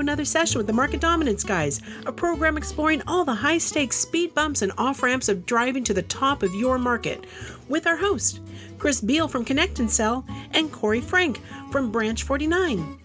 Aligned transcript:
another 0.00 0.24
session 0.24 0.58
with 0.58 0.66
the 0.66 0.72
Market 0.72 1.00
Dominance 1.00 1.44
Guys, 1.44 1.80
a 2.06 2.12
program 2.12 2.56
exploring 2.56 3.02
all 3.06 3.24
the 3.24 3.34
high 3.34 3.58
stakes 3.58 3.96
speed 3.96 4.34
bumps 4.34 4.62
and 4.62 4.72
off 4.76 5.02
ramps 5.02 5.28
of 5.28 5.46
driving 5.46 5.84
to 5.84 5.94
the 5.94 6.02
top 6.02 6.42
of 6.42 6.54
your 6.54 6.78
market, 6.78 7.24
with 7.68 7.86
our 7.86 7.96
host, 7.96 8.40
Chris 8.78 9.00
Beall 9.00 9.28
from 9.28 9.44
Connect 9.44 9.78
and 9.78 9.90
Sell, 9.90 10.24
and 10.52 10.70
Corey 10.70 11.00
Frank 11.00 11.40
from 11.70 11.90
Branch 11.90 12.22
49. 12.22 12.98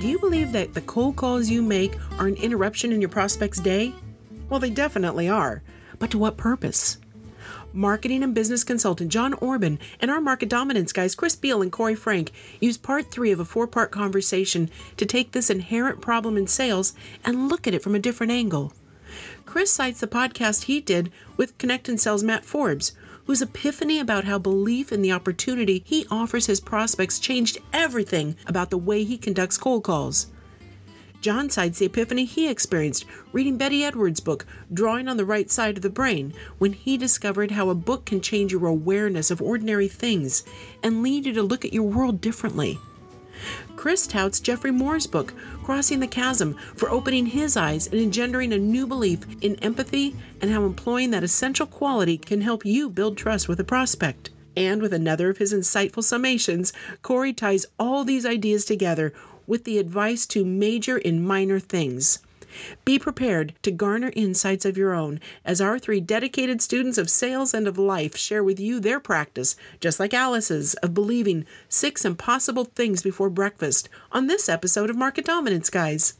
Do 0.00 0.08
you 0.08 0.18
believe 0.18 0.52
that 0.52 0.72
the 0.72 0.82
cold 0.86 1.16
calls 1.16 1.50
you 1.50 1.62
make 1.62 1.94
are 2.18 2.26
an 2.26 2.36
interruption 2.36 2.92
in 2.92 3.00
your 3.00 3.10
prospect's 3.10 3.60
day? 3.60 3.92
Well, 4.48 4.60
they 4.60 4.70
definitely 4.70 5.28
are. 5.28 5.62
But 5.98 6.10
to 6.12 6.18
what 6.18 6.36
purpose? 6.36 6.98
Marketing 7.72 8.22
and 8.22 8.34
business 8.34 8.64
consultant 8.64 9.10
John 9.10 9.34
Orban 9.34 9.78
and 10.00 10.10
our 10.10 10.20
market 10.20 10.48
dominance 10.48 10.92
guys 10.92 11.14
Chris 11.14 11.36
Beall 11.36 11.62
and 11.62 11.72
Corey 11.72 11.94
Frank 11.94 12.32
use 12.60 12.76
part 12.76 13.10
three 13.10 13.30
of 13.30 13.40
a 13.40 13.44
four 13.44 13.66
part 13.66 13.90
conversation 13.90 14.70
to 14.96 15.06
take 15.06 15.32
this 15.32 15.50
inherent 15.50 16.00
problem 16.00 16.36
in 16.36 16.46
sales 16.46 16.94
and 17.24 17.48
look 17.48 17.66
at 17.66 17.74
it 17.74 17.82
from 17.82 17.94
a 17.94 18.00
different 18.00 18.32
angle. 18.32 18.72
Chris 19.46 19.72
cites 19.72 20.00
the 20.00 20.06
podcast 20.06 20.64
he 20.64 20.80
did 20.80 21.10
with 21.36 21.58
Connect 21.58 21.88
and 21.88 22.00
Sell's 22.00 22.22
Matt 22.22 22.44
Forbes, 22.44 22.92
whose 23.26 23.42
epiphany 23.42 23.98
about 23.98 24.24
how 24.24 24.38
belief 24.38 24.92
in 24.92 25.02
the 25.02 25.12
opportunity 25.12 25.82
he 25.84 26.06
offers 26.10 26.46
his 26.46 26.60
prospects 26.60 27.18
changed 27.18 27.58
everything 27.72 28.36
about 28.46 28.70
the 28.70 28.78
way 28.78 29.04
he 29.04 29.18
conducts 29.18 29.58
cold 29.58 29.84
calls. 29.84 30.28
John 31.20 31.50
cites 31.50 31.78
the 31.78 31.86
epiphany 31.86 32.24
he 32.24 32.48
experienced 32.48 33.04
reading 33.32 33.58
Betty 33.58 33.84
Edwards' 33.84 34.20
book, 34.20 34.46
Drawing 34.72 35.06
on 35.06 35.18
the 35.18 35.26
Right 35.26 35.50
Side 35.50 35.76
of 35.76 35.82
the 35.82 35.90
Brain, 35.90 36.32
when 36.56 36.72
he 36.72 36.96
discovered 36.96 37.50
how 37.50 37.68
a 37.68 37.74
book 37.74 38.06
can 38.06 38.22
change 38.22 38.52
your 38.52 38.66
awareness 38.66 39.30
of 39.30 39.42
ordinary 39.42 39.86
things 39.86 40.44
and 40.82 41.02
lead 41.02 41.26
you 41.26 41.34
to 41.34 41.42
look 41.42 41.64
at 41.66 41.74
your 41.74 41.82
world 41.82 42.22
differently. 42.22 42.78
Chris 43.76 44.06
touts 44.06 44.40
Geoffrey 44.40 44.70
Moore's 44.70 45.06
book, 45.06 45.34
Crossing 45.62 46.00
the 46.00 46.06
Chasm, 46.06 46.54
for 46.74 46.90
opening 46.90 47.26
his 47.26 47.54
eyes 47.56 47.86
and 47.86 48.00
engendering 48.00 48.52
a 48.54 48.58
new 48.58 48.86
belief 48.86 49.20
in 49.42 49.56
empathy 49.56 50.16
and 50.40 50.50
how 50.50 50.64
employing 50.64 51.10
that 51.10 51.24
essential 51.24 51.66
quality 51.66 52.16
can 52.16 52.40
help 52.40 52.64
you 52.64 52.88
build 52.88 53.18
trust 53.18 53.46
with 53.46 53.60
a 53.60 53.64
prospect. 53.64 54.30
And 54.56 54.82
with 54.82 54.92
another 54.92 55.30
of 55.30 55.38
his 55.38 55.54
insightful 55.54 56.02
summations, 56.02 56.72
Corey 57.02 57.32
ties 57.32 57.66
all 57.78 58.04
these 58.04 58.26
ideas 58.26 58.64
together 58.64 59.12
with 59.50 59.64
the 59.64 59.78
advice 59.78 60.24
to 60.26 60.44
major 60.44 60.96
in 60.96 61.26
minor 61.26 61.58
things. 61.58 62.20
Be 62.84 62.98
prepared 62.98 63.54
to 63.62 63.70
garner 63.70 64.12
insights 64.14 64.64
of 64.64 64.78
your 64.78 64.94
own 64.94 65.20
as 65.44 65.60
our 65.60 65.78
three 65.78 66.00
dedicated 66.00 66.62
students 66.62 66.98
of 66.98 67.10
sales 67.10 67.52
and 67.52 67.66
of 67.66 67.76
life 67.76 68.16
share 68.16 68.42
with 68.44 68.58
you 68.60 68.80
their 68.80 69.00
practice, 69.00 69.56
just 69.80 70.00
like 70.00 70.14
Alice's, 70.14 70.74
of 70.74 70.94
believing 70.94 71.46
six 71.68 72.04
impossible 72.04 72.64
things 72.64 73.02
before 73.02 73.30
breakfast 73.30 73.88
on 74.12 74.26
this 74.26 74.48
episode 74.48 74.88
of 74.88 74.96
Market 74.96 75.24
Dominance, 75.24 75.68
guys. 75.68 76.14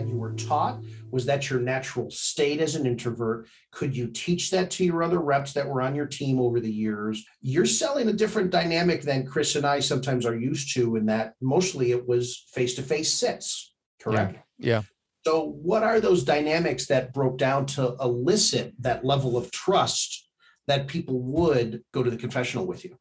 That 0.00 0.08
you 0.08 0.16
were 0.16 0.32
taught? 0.32 0.82
Was 1.10 1.26
that 1.26 1.50
your 1.50 1.60
natural 1.60 2.10
state 2.10 2.60
as 2.60 2.74
an 2.74 2.86
introvert? 2.86 3.48
Could 3.70 3.96
you 3.96 4.08
teach 4.08 4.50
that 4.50 4.70
to 4.72 4.84
your 4.84 5.02
other 5.02 5.20
reps 5.20 5.52
that 5.52 5.68
were 5.68 5.82
on 5.82 5.94
your 5.94 6.06
team 6.06 6.40
over 6.40 6.60
the 6.60 6.72
years? 6.72 7.24
You're 7.42 7.66
selling 7.66 8.08
a 8.08 8.12
different 8.12 8.50
dynamic 8.50 9.02
than 9.02 9.26
Chris 9.26 9.56
and 9.56 9.66
I 9.66 9.80
sometimes 9.80 10.24
are 10.24 10.36
used 10.36 10.74
to, 10.74 10.96
in 10.96 11.06
that 11.06 11.34
mostly 11.40 11.90
it 11.92 12.06
was 12.06 12.46
face 12.52 12.74
to 12.76 12.82
face 12.82 13.12
sits, 13.12 13.74
correct? 14.00 14.38
Yeah. 14.58 14.76
yeah. 14.76 14.82
So, 15.26 15.50
what 15.62 15.82
are 15.82 16.00
those 16.00 16.24
dynamics 16.24 16.86
that 16.86 17.12
broke 17.12 17.36
down 17.36 17.66
to 17.66 17.94
elicit 18.00 18.72
that 18.80 19.04
level 19.04 19.36
of 19.36 19.50
trust 19.50 20.28
that 20.66 20.86
people 20.86 21.20
would 21.20 21.82
go 21.92 22.02
to 22.02 22.10
the 22.10 22.16
confessional 22.16 22.66
with 22.66 22.84
you? 22.84 22.96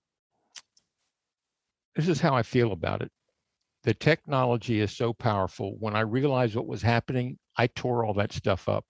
This 1.96 2.10
is 2.10 2.20
how 2.20 2.36
I 2.36 2.44
feel 2.44 2.74
about 2.74 3.02
it. 3.02 3.12
The 3.84 3.94
technology 3.94 4.82
is 4.82 4.96
so 4.96 5.14
powerful. 5.14 5.76
When 5.80 5.96
I 5.96 6.02
realized 6.02 6.56
what 6.56 6.68
was 6.68 6.82
happening, 6.82 7.38
I 7.58 7.68
tore 7.68 8.06
all 8.06 8.14
that 8.16 8.34
stuff 8.34 8.68
up. 8.68 8.86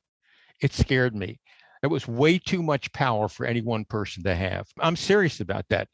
It 0.61 0.73
scared 0.73 1.15
me. 1.15 1.39
It 1.83 1.87
was 1.87 2.07
way 2.07 2.39
too 2.39 2.61
much 2.61 2.91
power 2.91 3.29
for 3.29 3.45
any 3.45 3.61
one 3.61 3.85
person 3.85 4.23
to 4.23 4.35
have. 4.35 4.67
I'm 4.79 4.95
serious 4.95 5.39
about 5.39 5.65
that. 5.69 5.87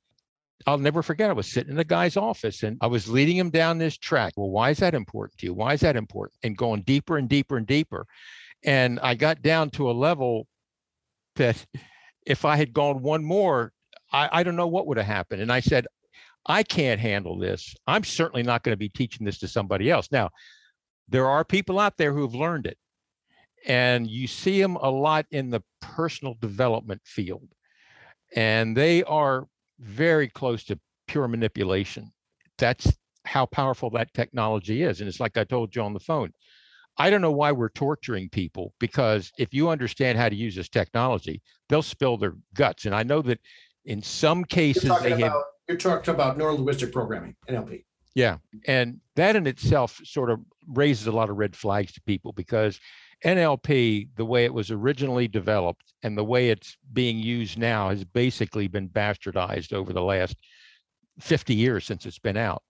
I'll 0.65 0.77
never 0.77 1.03
forget. 1.03 1.29
I 1.29 1.33
was 1.33 1.51
sitting 1.51 1.71
in 1.71 1.77
the 1.77 1.83
guy's 1.83 2.17
office 2.17 2.63
and 2.63 2.77
I 2.81 2.87
was 2.87 3.07
leading 3.09 3.37
him 3.37 3.49
down 3.49 3.77
this 3.77 3.97
track. 3.97 4.33
Well, 4.35 4.49
why 4.49 4.71
is 4.71 4.79
that 4.79 4.95
important 4.95 5.37
to 5.39 5.47
you? 5.47 5.53
Why 5.53 5.73
is 5.73 5.81
that 5.81 5.95
important? 5.95 6.39
And 6.43 6.57
going 6.57 6.81
deeper 6.81 7.17
and 7.17 7.29
deeper 7.29 7.57
and 7.57 7.67
deeper. 7.67 8.07
And 8.63 8.99
I 9.01 9.13
got 9.13 9.41
down 9.41 9.69
to 9.71 9.91
a 9.91 9.93
level 9.93 10.47
that 11.35 11.63
if 12.25 12.45
I 12.45 12.55
had 12.55 12.73
gone 12.73 13.03
one 13.03 13.23
more, 13.23 13.73
I, 14.11 14.29
I 14.31 14.43
don't 14.43 14.55
know 14.55 14.67
what 14.67 14.87
would 14.87 14.97
have 14.97 15.05
happened. 15.05 15.41
And 15.41 15.51
I 15.51 15.59
said, 15.59 15.85
I 16.45 16.63
can't 16.63 16.99
handle 16.99 17.37
this. 17.37 17.75
I'm 17.87 18.03
certainly 18.03 18.43
not 18.43 18.63
going 18.63 18.73
to 18.73 18.77
be 18.77 18.89
teaching 18.89 19.25
this 19.25 19.39
to 19.39 19.47
somebody 19.47 19.89
else. 19.89 20.09
Now, 20.11 20.29
there 21.07 21.27
are 21.27 21.43
people 21.43 21.79
out 21.79 21.97
there 21.97 22.13
who 22.13 22.21
have 22.21 22.35
learned 22.35 22.65
it 22.67 22.77
and 23.65 24.07
you 24.09 24.27
see 24.27 24.61
them 24.61 24.75
a 24.77 24.89
lot 24.89 25.25
in 25.31 25.49
the 25.49 25.61
personal 25.81 26.35
development 26.39 27.01
field 27.03 27.47
and 28.35 28.75
they 28.75 29.03
are 29.03 29.47
very 29.79 30.27
close 30.27 30.63
to 30.63 30.79
pure 31.07 31.27
manipulation 31.27 32.11
that's 32.57 32.95
how 33.25 33.45
powerful 33.45 33.89
that 33.89 34.13
technology 34.13 34.83
is 34.83 34.99
and 34.99 35.07
it's 35.07 35.19
like 35.19 35.37
i 35.37 35.43
told 35.43 35.75
you 35.75 35.81
on 35.81 35.93
the 35.93 35.99
phone 35.99 36.31
i 36.97 37.09
don't 37.09 37.21
know 37.21 37.31
why 37.31 37.51
we're 37.51 37.69
torturing 37.69 38.29
people 38.29 38.73
because 38.79 39.31
if 39.37 39.53
you 39.53 39.69
understand 39.69 40.17
how 40.17 40.29
to 40.29 40.35
use 40.35 40.55
this 40.55 40.69
technology 40.69 41.41
they'll 41.69 41.81
spill 41.81 42.17
their 42.17 42.35
guts 42.53 42.85
and 42.85 42.95
i 42.95 43.03
know 43.03 43.21
that 43.21 43.39
in 43.85 44.01
some 44.01 44.43
cases 44.43 44.83
they 44.83 44.89
talking, 44.89 45.19
have 45.19 45.31
about, 45.31 45.43
you're 45.67 45.77
talking 45.77 46.13
about 46.13 46.37
neuro-linguistic 46.37 46.91
programming 46.91 47.35
nlp 47.49 47.83
yeah. 48.15 48.37
And 48.65 49.01
that 49.17 49.35
in 49.35 49.45
itself 49.45 49.99
sort 50.05 50.31
of 50.31 50.39
raises 50.67 51.05
a 51.05 51.11
lot 51.11 51.29
of 51.29 51.35
red 51.35 51.55
flags 51.55 51.91
to 51.93 52.01
people 52.01 52.31
because 52.31 52.79
NLP, 53.23 54.09
the 54.15 54.25
way 54.25 54.45
it 54.45 54.53
was 54.53 54.71
originally 54.71 55.27
developed 55.27 55.93
and 56.01 56.17
the 56.17 56.23
way 56.23 56.49
it's 56.49 56.77
being 56.93 57.19
used 57.19 57.57
now, 57.57 57.89
has 57.89 58.05
basically 58.05 58.67
been 58.67 58.89
bastardized 58.89 59.73
over 59.73 59.91
the 59.91 60.01
last 60.01 60.37
50 61.19 61.53
years 61.53 61.85
since 61.85 62.05
it's 62.05 62.19
been 62.19 62.37
out. 62.37 62.63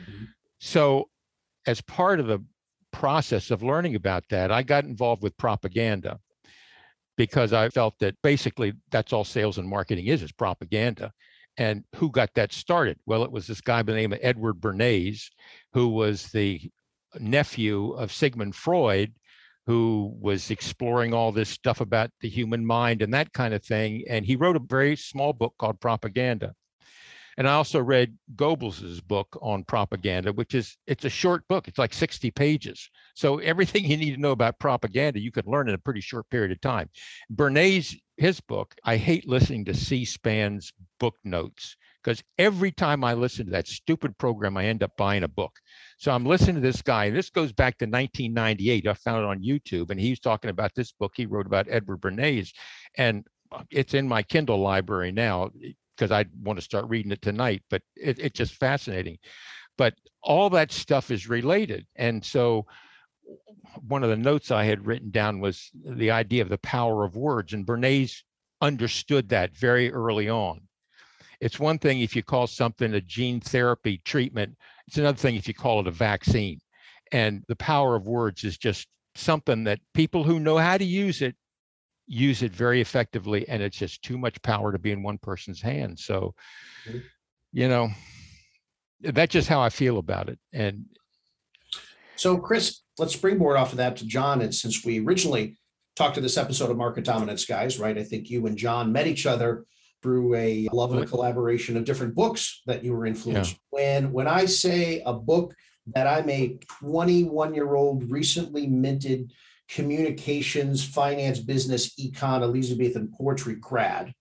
Mm-hmm. 0.00 0.24
So, 0.58 1.10
as 1.66 1.80
part 1.82 2.20
of 2.20 2.26
the 2.26 2.42
process 2.92 3.50
of 3.50 3.62
learning 3.62 3.96
about 3.96 4.24
that, 4.30 4.50
I 4.50 4.62
got 4.62 4.84
involved 4.84 5.22
with 5.22 5.36
propaganda 5.36 6.18
because 7.16 7.52
I 7.52 7.68
felt 7.70 7.98
that 7.98 8.14
basically 8.22 8.72
that's 8.90 9.12
all 9.12 9.24
sales 9.24 9.58
and 9.58 9.68
marketing 9.68 10.06
is 10.06 10.22
is 10.22 10.32
propaganda. 10.32 11.12
And 11.58 11.84
who 11.94 12.10
got 12.10 12.30
that 12.34 12.52
started? 12.52 12.98
Well, 13.06 13.22
it 13.24 13.32
was 13.32 13.46
this 13.46 13.60
guy 13.60 13.82
by 13.82 13.92
the 13.92 13.98
name 13.98 14.12
of 14.12 14.18
Edward 14.22 14.60
Bernays, 14.60 15.30
who 15.72 15.88
was 15.88 16.26
the 16.32 16.60
nephew 17.18 17.92
of 17.92 18.12
Sigmund 18.12 18.54
Freud, 18.54 19.14
who 19.66 20.14
was 20.20 20.50
exploring 20.50 21.12
all 21.14 21.32
this 21.32 21.48
stuff 21.48 21.80
about 21.80 22.10
the 22.20 22.28
human 22.28 22.64
mind 22.64 23.02
and 23.02 23.12
that 23.14 23.32
kind 23.32 23.54
of 23.54 23.64
thing. 23.64 24.04
And 24.08 24.24
he 24.24 24.36
wrote 24.36 24.56
a 24.56 24.60
very 24.60 24.96
small 24.96 25.32
book 25.32 25.54
called 25.58 25.80
Propaganda. 25.80 26.54
And 27.36 27.46
I 27.46 27.52
also 27.52 27.80
read 27.80 28.16
Goebbels's 28.34 29.00
book 29.00 29.38
on 29.42 29.64
propaganda, 29.64 30.32
which 30.32 30.54
is 30.54 30.76
it's 30.86 31.04
a 31.04 31.10
short 31.10 31.46
book. 31.48 31.68
It's 31.68 31.78
like 31.78 31.92
60 31.92 32.30
pages. 32.30 32.90
So 33.14 33.38
everything 33.52 33.84
you 33.84 33.96
need 33.96 34.14
to 34.14 34.20
know 34.20 34.32
about 34.32 34.58
propaganda, 34.58 35.20
you 35.20 35.30
could 35.30 35.46
learn 35.46 35.68
in 35.68 35.74
a 35.74 35.78
pretty 35.78 36.00
short 36.00 36.28
period 36.30 36.52
of 36.52 36.60
time. 36.60 36.88
Bernays, 37.30 37.94
his 38.16 38.40
book, 38.40 38.74
I 38.84 38.96
hate 38.96 39.28
listening 39.28 39.66
to 39.66 39.74
C-SPAN's 39.74 40.72
book 40.98 41.16
notes 41.24 41.76
because 42.02 42.22
every 42.38 42.70
time 42.70 43.02
I 43.02 43.14
listen 43.14 43.46
to 43.46 43.52
that 43.52 43.66
stupid 43.66 44.16
program, 44.16 44.56
I 44.56 44.66
end 44.66 44.82
up 44.82 44.96
buying 44.96 45.24
a 45.24 45.28
book. 45.28 45.52
So 45.98 46.12
I'm 46.12 46.24
listening 46.24 46.54
to 46.54 46.60
this 46.60 46.80
guy. 46.80 47.10
This 47.10 47.30
goes 47.30 47.52
back 47.52 47.78
to 47.78 47.84
1998. 47.84 48.86
I 48.86 48.94
found 48.94 49.24
it 49.24 49.28
on 49.28 49.42
YouTube, 49.42 49.90
and 49.90 49.98
he's 49.98 50.20
talking 50.20 50.50
about 50.50 50.72
this 50.76 50.92
book 50.92 51.12
he 51.16 51.26
wrote 51.26 51.46
about 51.46 51.66
Edward 51.68 52.00
Bernays, 52.00 52.52
and 52.96 53.26
uh, 53.50 53.64
it's 53.70 53.94
in 53.94 54.06
my 54.06 54.22
Kindle 54.22 54.60
library 54.60 55.10
now 55.10 55.50
because 55.96 56.10
I 56.10 56.26
want 56.42 56.58
to 56.58 56.64
start 56.64 56.88
reading 56.88 57.12
it 57.12 57.22
tonight, 57.22 57.62
but 57.70 57.82
it, 57.96 58.18
it's 58.18 58.38
just 58.38 58.54
fascinating. 58.54 59.18
But 59.78 59.94
all 60.22 60.50
that 60.50 60.72
stuff 60.72 61.10
is 61.10 61.28
related. 61.28 61.86
And 61.96 62.24
so 62.24 62.66
one 63.86 64.02
of 64.02 64.10
the 64.10 64.16
notes 64.16 64.50
I 64.50 64.64
had 64.64 64.86
written 64.86 65.10
down 65.10 65.40
was 65.40 65.70
the 65.74 66.10
idea 66.10 66.42
of 66.42 66.48
the 66.48 66.58
power 66.58 67.04
of 67.04 67.16
words. 67.16 67.52
And 67.52 67.66
Bernays 67.66 68.22
understood 68.60 69.28
that 69.30 69.56
very 69.56 69.92
early 69.92 70.28
on. 70.28 70.62
It's 71.40 71.60
one 71.60 71.78
thing 71.78 72.00
if 72.00 72.16
you 72.16 72.22
call 72.22 72.46
something 72.46 72.94
a 72.94 73.00
gene 73.00 73.40
therapy 73.40 74.00
treatment, 74.04 74.56
it's 74.86 74.96
another 74.96 75.18
thing 75.18 75.36
if 75.36 75.46
you 75.46 75.54
call 75.54 75.80
it 75.80 75.86
a 75.86 75.90
vaccine. 75.90 76.60
And 77.12 77.44
the 77.48 77.56
power 77.56 77.94
of 77.94 78.06
words 78.06 78.44
is 78.44 78.56
just 78.56 78.88
something 79.14 79.64
that 79.64 79.80
people 79.94 80.24
who 80.24 80.40
know 80.40 80.56
how 80.56 80.78
to 80.78 80.84
use 80.84 81.22
it 81.22 81.36
use 82.06 82.42
it 82.42 82.52
very 82.52 82.80
effectively 82.80 83.48
and 83.48 83.62
it's 83.62 83.76
just 83.76 84.02
too 84.02 84.16
much 84.16 84.40
power 84.42 84.72
to 84.72 84.78
be 84.78 84.92
in 84.92 85.02
one 85.02 85.18
person's 85.18 85.60
hands 85.60 86.04
so 86.04 86.34
mm-hmm. 86.88 86.98
you 87.52 87.68
know 87.68 87.88
that's 89.00 89.32
just 89.32 89.48
how 89.48 89.60
i 89.60 89.68
feel 89.68 89.98
about 89.98 90.28
it 90.28 90.38
and 90.52 90.84
so 92.14 92.38
chris 92.38 92.82
let's 92.98 93.12
springboard 93.12 93.56
off 93.56 93.72
of 93.72 93.78
that 93.78 93.96
to 93.96 94.06
john 94.06 94.40
and 94.40 94.54
since 94.54 94.84
we 94.84 95.04
originally 95.04 95.56
talked 95.96 96.14
to 96.14 96.20
this 96.20 96.36
episode 96.36 96.70
of 96.70 96.76
Market 96.76 97.04
Dominance, 97.04 97.46
guys, 97.46 97.78
right? 97.80 97.96
I 97.96 98.04
think 98.04 98.30
you 98.30 98.46
and 98.46 98.56
John 98.56 98.92
met 98.92 99.06
each 99.06 99.26
other 99.26 99.64
through 100.02 100.34
a 100.34 100.68
love 100.72 100.92
and 100.92 101.02
a 101.02 101.06
collaboration 101.06 101.76
of 101.76 101.84
different 101.84 102.14
books 102.14 102.62
that 102.66 102.84
you 102.84 102.92
were 102.94 103.06
influenced. 103.06 103.52
Yeah. 103.52 103.58
When 103.70 104.12
when 104.12 104.28
I 104.28 104.44
say 104.44 105.02
a 105.04 105.14
book 105.14 105.54
that 105.94 106.06
I'm 106.06 106.28
a 106.28 106.58
21 106.80 107.54
year 107.54 107.74
old 107.74 108.10
recently 108.10 108.66
minted 108.66 109.32
communications, 109.68 110.84
finance, 110.84 111.40
business, 111.40 111.94
econ, 111.96 112.42
Elizabethan 112.42 113.12
poetry 113.16 113.56
grad. 113.56 114.12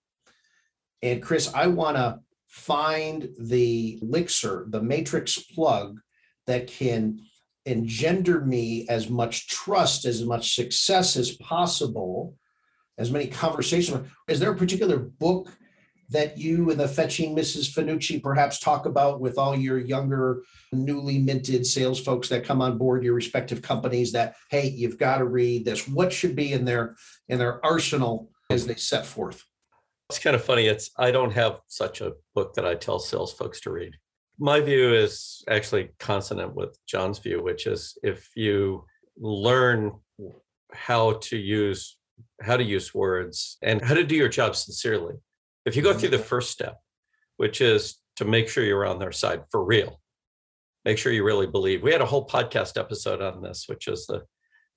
And 1.01 1.21
Chris, 1.21 1.53
I 1.53 1.67
want 1.67 1.97
to 1.97 2.19
find 2.47 3.29
the 3.39 3.99
elixir, 4.01 4.65
the 4.69 4.81
matrix 4.81 5.37
plug 5.37 5.99
that 6.47 6.67
can 6.67 7.19
engender 7.65 8.41
me 8.41 8.87
as 8.89 9.09
much 9.09 9.47
trust, 9.47 10.05
as 10.05 10.23
much 10.23 10.55
success 10.55 11.15
as 11.17 11.31
possible, 11.37 12.35
as 12.97 13.11
many 13.11 13.27
conversations. 13.27 14.07
Is 14.27 14.39
there 14.39 14.51
a 14.51 14.57
particular 14.57 14.97
book 14.97 15.51
that 16.09 16.37
you 16.37 16.69
and 16.69 16.79
the 16.79 16.87
fetching 16.87 17.35
Mrs. 17.35 17.73
Fanucci 17.73 18.21
perhaps 18.21 18.59
talk 18.59 18.85
about 18.85 19.19
with 19.19 19.37
all 19.37 19.55
your 19.55 19.79
younger, 19.79 20.43
newly 20.71 21.19
minted 21.19 21.65
sales 21.65 21.99
folks 21.99 22.29
that 22.29 22.43
come 22.43 22.61
on 22.61 22.77
board 22.77 23.03
your 23.03 23.13
respective 23.13 23.61
companies 23.61 24.11
that, 24.11 24.35
hey, 24.51 24.67
you've 24.67 24.99
got 24.99 25.17
to 25.17 25.25
read 25.25 25.65
this. 25.65 25.87
What 25.87 26.13
should 26.13 26.35
be 26.35 26.53
in 26.53 26.65
their 26.65 26.95
in 27.27 27.39
their 27.39 27.65
arsenal 27.65 28.29
as 28.49 28.67
they 28.67 28.75
set 28.75 29.05
forth? 29.05 29.43
It's 30.09 30.19
kind 30.19 30.35
of 30.35 30.43
funny. 30.43 30.67
It's 30.67 30.91
I 30.97 31.11
don't 31.11 31.31
have 31.31 31.61
such 31.67 32.01
a 32.01 32.13
book 32.35 32.53
that 32.53 32.65
I 32.65 32.75
tell 32.75 32.99
sales 32.99 33.33
folks 33.33 33.59
to 33.61 33.71
read. 33.71 33.95
My 34.37 34.59
view 34.59 34.93
is 34.93 35.43
actually 35.49 35.91
consonant 35.97 36.53
with 36.53 36.77
John's 36.85 37.19
view, 37.19 37.41
which 37.41 37.67
is 37.67 37.97
if 38.03 38.29
you 38.35 38.85
learn 39.17 39.93
how 40.71 41.13
to 41.13 41.37
use 41.37 41.97
how 42.41 42.57
to 42.57 42.63
use 42.63 42.93
words 42.93 43.57
and 43.61 43.81
how 43.81 43.93
to 43.93 44.03
do 44.03 44.15
your 44.15 44.29
job 44.29 44.55
sincerely. 44.55 45.15
If 45.65 45.75
you 45.75 45.81
go 45.81 45.93
through 45.93 46.09
the 46.09 46.19
first 46.19 46.51
step, 46.51 46.79
which 47.37 47.61
is 47.61 47.97
to 48.17 48.25
make 48.25 48.49
sure 48.49 48.63
you're 48.63 48.85
on 48.85 48.99
their 48.99 49.11
side 49.11 49.43
for 49.51 49.63
real, 49.63 49.99
make 50.83 50.97
sure 50.97 51.11
you 51.11 51.23
really 51.23 51.47
believe. 51.47 51.83
We 51.83 51.91
had 51.91 52.01
a 52.01 52.05
whole 52.05 52.27
podcast 52.27 52.79
episode 52.79 53.21
on 53.21 53.41
this, 53.41 53.65
which 53.67 53.87
is 53.87 54.05
the 54.05 54.23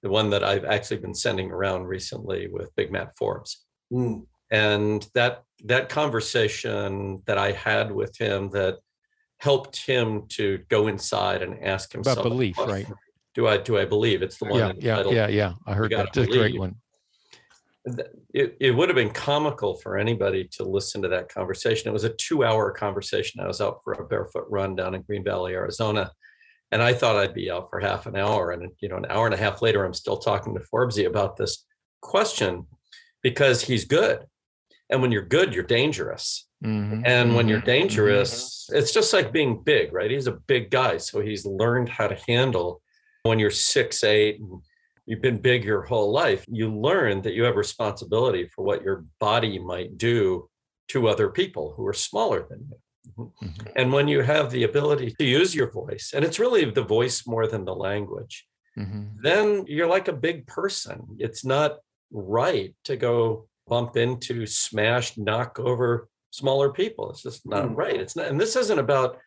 the 0.02 0.08
one 0.08 0.30
that 0.30 0.44
I've 0.44 0.64
actually 0.64 0.98
been 0.98 1.14
sending 1.14 1.50
around 1.50 1.86
recently 1.86 2.46
with 2.46 2.74
Big 2.76 2.92
Matt 2.92 3.16
Forbes. 3.16 3.64
Mm 3.92 4.26
and 4.50 5.06
that 5.14 5.42
that 5.64 5.88
conversation 5.88 7.22
that 7.26 7.38
I 7.38 7.52
had 7.52 7.92
with 7.92 8.16
him 8.16 8.50
that 8.50 8.78
helped 9.40 9.84
him 9.84 10.26
to 10.30 10.58
go 10.68 10.88
inside 10.88 11.42
and 11.42 11.62
ask 11.64 11.92
himself 11.92 12.18
about 12.18 12.28
belief, 12.28 12.58
right? 12.58 12.86
Do 13.34 13.46
I 13.46 13.58
do 13.58 13.78
I 13.78 13.84
believe 13.84 14.22
it's 14.22 14.38
the 14.38 14.46
one? 14.46 14.58
Yeah, 14.58 14.72
yeah, 14.78 15.10
yeah, 15.10 15.28
yeah. 15.28 15.52
I 15.66 15.74
heard 15.74 15.90
that. 15.92 16.08
It's 16.08 16.18
a 16.18 16.26
great 16.26 16.58
one. 16.58 16.76
It, 18.34 18.56
it 18.60 18.70
would 18.72 18.88
have 18.88 18.96
been 18.96 19.10
comical 19.10 19.76
for 19.78 19.96
anybody 19.96 20.48
to 20.52 20.64
listen 20.64 21.02
to 21.02 21.08
that 21.08 21.28
conversation. 21.28 21.88
It 21.88 21.92
was 21.92 22.04
a 22.04 22.14
two-hour 22.14 22.72
conversation. 22.72 23.40
I 23.40 23.46
was 23.46 23.60
out 23.60 23.80
for 23.84 23.94
a 23.94 24.06
barefoot 24.06 24.46
run 24.48 24.76
down 24.76 24.94
in 24.94 25.02
Green 25.02 25.24
Valley, 25.24 25.54
Arizona, 25.54 26.12
and 26.70 26.82
I 26.82 26.92
thought 26.92 27.16
I'd 27.16 27.34
be 27.34 27.50
out 27.50 27.70
for 27.70 27.80
half 27.80 28.06
an 28.06 28.16
hour. 28.16 28.50
And 28.52 28.70
you 28.80 28.88
know, 28.88 28.96
an 28.96 29.06
hour 29.08 29.26
and 29.26 29.34
a 29.34 29.38
half 29.38 29.62
later, 29.62 29.84
I'm 29.84 29.94
still 29.94 30.18
talking 30.18 30.54
to 30.54 30.60
Forbesy 30.60 31.06
about 31.06 31.36
this 31.36 31.64
question 32.02 32.66
because 33.22 33.62
he's 33.62 33.84
good 33.84 34.24
and 34.90 35.02
when 35.02 35.12
you're 35.12 35.22
good, 35.22 35.54
you're 35.54 35.64
dangerous. 35.64 36.46
Mm-hmm. 36.64 37.02
And 37.04 37.36
when 37.36 37.48
you're 37.48 37.58
mm-hmm. 37.58 37.66
dangerous, 37.66 38.66
mm-hmm. 38.66 38.78
it's 38.78 38.92
just 38.92 39.12
like 39.12 39.32
being 39.32 39.62
big, 39.62 39.92
right? 39.92 40.10
He's 40.10 40.26
a 40.26 40.32
big 40.32 40.70
guy. 40.70 40.96
So 40.96 41.20
he's 41.20 41.46
learned 41.46 41.88
how 41.88 42.08
to 42.08 42.18
handle 42.26 42.82
when 43.22 43.38
you're 43.38 43.50
six, 43.50 44.02
eight, 44.02 44.40
and 44.40 44.60
you've 45.08 45.22
been 45.22 45.38
big 45.38 45.64
your 45.64 45.82
whole 45.82 46.12
life, 46.12 46.44
you 46.48 46.70
learn 46.70 47.22
that 47.22 47.32
you 47.32 47.42
have 47.44 47.56
responsibility 47.56 48.46
for 48.54 48.62
what 48.62 48.82
your 48.82 49.04
body 49.18 49.58
might 49.58 49.96
do 49.96 50.48
to 50.88 51.08
other 51.08 51.30
people 51.30 51.72
who 51.74 51.86
are 51.86 51.94
smaller 51.94 52.46
than 52.48 52.68
you. 52.68 52.76
Mm-hmm. 53.18 53.46
mm-hmm. 53.46 53.66
And 53.76 53.92
when 53.92 54.06
you 54.06 54.20
have 54.20 54.50
the 54.50 54.64
ability 54.64 55.14
to 55.18 55.24
use 55.24 55.54
your 55.54 55.70
voice, 55.70 56.12
and 56.14 56.24
it's 56.24 56.38
really 56.38 56.66
the 56.66 56.84
voice 56.84 57.26
more 57.26 57.46
than 57.46 57.64
the 57.64 57.74
language, 57.74 58.46
mm-hmm. 58.78 59.04
then 59.22 59.64
you're 59.66 59.88
like 59.88 60.08
a 60.08 60.12
big 60.12 60.46
person. 60.46 61.16
It's 61.18 61.44
not 61.44 61.78
right 62.12 62.74
to 62.84 62.96
go 62.96 63.48
bump 63.66 63.96
into, 63.96 64.46
smash, 64.46 65.16
knock 65.16 65.58
over 65.58 66.08
smaller 66.30 66.70
people. 66.70 67.10
It's 67.10 67.22
just 67.22 67.46
not 67.46 67.64
mm. 67.64 67.76
right. 67.76 67.96
It's 67.96 68.16
not, 68.16 68.26
and 68.26 68.40
this 68.40 68.56
isn't 68.56 68.78
about 68.78 69.18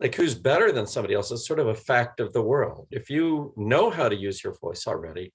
like 0.00 0.14
who's 0.14 0.34
better 0.34 0.70
than 0.72 0.86
somebody 0.86 1.14
else. 1.14 1.30
It's 1.30 1.46
sort 1.46 1.58
of 1.58 1.68
a 1.68 1.74
fact 1.74 2.20
of 2.20 2.32
the 2.32 2.42
world. 2.42 2.86
If 2.90 3.10
you 3.10 3.52
know 3.56 3.90
how 3.90 4.08
to 4.08 4.16
use 4.16 4.42
your 4.44 4.56
voice 4.58 4.86
already, 4.86 5.32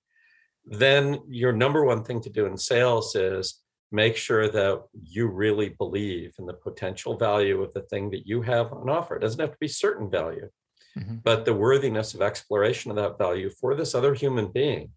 then 0.66 1.20
your 1.28 1.52
number 1.52 1.84
one 1.84 2.04
thing 2.04 2.22
to 2.22 2.30
do 2.30 2.46
in 2.46 2.58
sales 2.58 3.16
is 3.16 3.60
make 3.92 4.16
sure 4.16 4.48
that 4.50 4.84
you 5.04 5.28
really 5.28 5.70
believe 5.70 6.34
in 6.40 6.46
the 6.46 6.54
potential 6.54 7.18
value 7.18 7.62
of 7.62 7.74
the 7.74 7.82
thing 7.82 8.10
that 8.12 8.26
you 8.26 8.42
have 8.42 8.72
on 8.72 8.90
offer. 8.90 9.16
It 9.16 9.22
doesn't 9.22 9.40
have 9.40 9.52
to 9.52 9.58
be 9.60 9.68
certain 9.68 10.10
value, 10.10 10.50
mm-hmm. 10.98 11.18
but 11.24 11.46
the 11.46 11.54
worthiness 11.54 12.14
of 12.14 12.22
exploration 12.22 12.90
of 12.90 12.98
that 12.98 13.18
value 13.18 13.50
for 13.50 13.76
this 13.76 13.94
other 13.94 14.14
human 14.14 14.52
being 14.52 14.92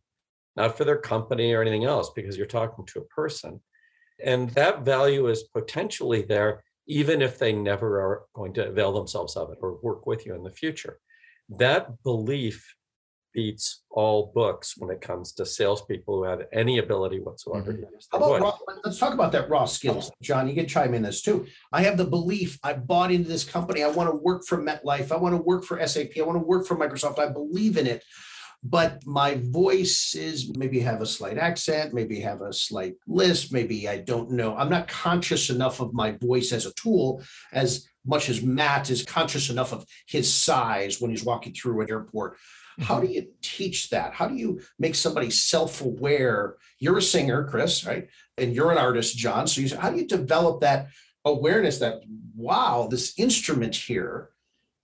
not 0.56 0.76
for 0.76 0.84
their 0.84 0.98
company 0.98 1.52
or 1.52 1.60
anything 1.60 1.84
else, 1.84 2.10
because 2.16 2.36
you're 2.36 2.46
talking 2.46 2.84
to 2.86 3.00
a 3.00 3.04
person. 3.04 3.60
And 4.24 4.50
that 4.50 4.84
value 4.84 5.28
is 5.28 5.44
potentially 5.44 6.22
there, 6.22 6.64
even 6.86 7.22
if 7.22 7.38
they 7.38 7.52
never 7.52 8.00
are 8.00 8.22
going 8.34 8.52
to 8.54 8.66
avail 8.66 8.92
themselves 8.92 9.36
of 9.36 9.50
it 9.50 9.58
or 9.60 9.78
work 9.82 10.06
with 10.06 10.26
you 10.26 10.34
in 10.34 10.42
the 10.42 10.50
future. 10.50 10.98
That 11.48 12.02
belief 12.02 12.74
beats 13.36 13.82
all 13.90 14.32
books 14.34 14.74
when 14.78 14.90
it 14.90 15.02
comes 15.02 15.30
to 15.30 15.44
salespeople 15.44 16.16
who 16.16 16.24
have 16.24 16.42
any 16.54 16.78
ability 16.78 17.20
whatsoever. 17.20 17.74
Mm-hmm. 17.74 17.84
How 18.10 18.18
about 18.18 18.40
raw, 18.40 18.76
let's 18.82 18.98
talk 18.98 19.12
about 19.12 19.30
that 19.32 19.50
raw 19.50 19.66
skills, 19.66 20.10
John. 20.22 20.48
You 20.48 20.54
can 20.54 20.66
chime 20.66 20.94
in 20.94 21.02
this 21.02 21.20
too. 21.20 21.46
I 21.70 21.82
have 21.82 21.98
the 21.98 22.06
belief 22.06 22.58
I 22.62 22.72
bought 22.72 23.12
into 23.12 23.28
this 23.28 23.44
company. 23.44 23.84
I 23.84 23.88
want 23.88 24.10
to 24.10 24.16
work 24.16 24.46
for 24.46 24.56
MetLife. 24.56 25.12
I 25.12 25.16
want 25.16 25.34
to 25.34 25.42
work 25.42 25.64
for 25.64 25.86
SAP. 25.86 26.12
I 26.18 26.22
want 26.22 26.36
to 26.36 26.46
work 26.46 26.66
for 26.66 26.76
Microsoft. 26.76 27.18
I 27.18 27.30
believe 27.30 27.76
in 27.76 27.86
it 27.86 28.02
but 28.70 29.06
my 29.06 29.40
voice 29.42 30.14
is 30.14 30.52
maybe 30.56 30.80
have 30.80 31.00
a 31.00 31.06
slight 31.06 31.38
accent, 31.38 31.94
maybe 31.94 32.20
have 32.20 32.40
a 32.40 32.52
slight 32.52 32.94
lisp, 33.06 33.52
maybe 33.52 33.88
I 33.88 33.98
don't 33.98 34.32
know. 34.32 34.56
I'm 34.56 34.70
not 34.70 34.88
conscious 34.88 35.50
enough 35.50 35.80
of 35.80 35.94
my 35.94 36.12
voice 36.12 36.52
as 36.52 36.66
a 36.66 36.74
tool 36.74 37.22
as 37.52 37.88
much 38.04 38.28
as 38.28 38.42
Matt 38.42 38.90
is 38.90 39.04
conscious 39.04 39.50
enough 39.50 39.72
of 39.72 39.86
his 40.06 40.32
size 40.32 41.00
when 41.00 41.10
he's 41.10 41.24
walking 41.24 41.52
through 41.54 41.80
an 41.80 41.90
airport. 41.90 42.38
How 42.80 43.00
do 43.00 43.06
mm-hmm. 43.06 43.14
you 43.14 43.28
teach 43.40 43.90
that? 43.90 44.12
How 44.12 44.26
do 44.28 44.34
you 44.34 44.60
make 44.78 44.94
somebody 44.94 45.30
self-aware? 45.30 46.56
You're 46.78 46.98
a 46.98 47.02
singer, 47.02 47.44
Chris, 47.44 47.86
right? 47.86 48.08
And 48.36 48.52
you're 48.52 48.72
an 48.72 48.78
artist, 48.78 49.16
John. 49.16 49.46
So 49.46 49.60
you, 49.60 49.76
how 49.76 49.90
do 49.90 49.96
you 49.96 50.06
develop 50.06 50.60
that 50.60 50.88
awareness 51.24 51.78
that 51.78 52.02
wow, 52.36 52.86
this 52.90 53.18
instrument 53.18 53.74
here 53.74 54.30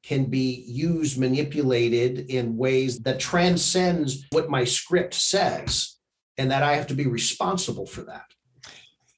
can 0.02 0.24
be 0.24 0.64
used, 0.66 1.18
manipulated 1.18 2.30
in 2.30 2.56
ways 2.56 2.98
that 3.00 3.20
transcends 3.20 4.26
what 4.30 4.50
my 4.50 4.64
script 4.64 5.14
says, 5.14 5.96
and 6.36 6.50
that 6.50 6.62
I 6.62 6.74
have 6.74 6.88
to 6.88 6.94
be 6.94 7.06
responsible 7.06 7.86
for 7.86 8.02
that. 8.02 8.26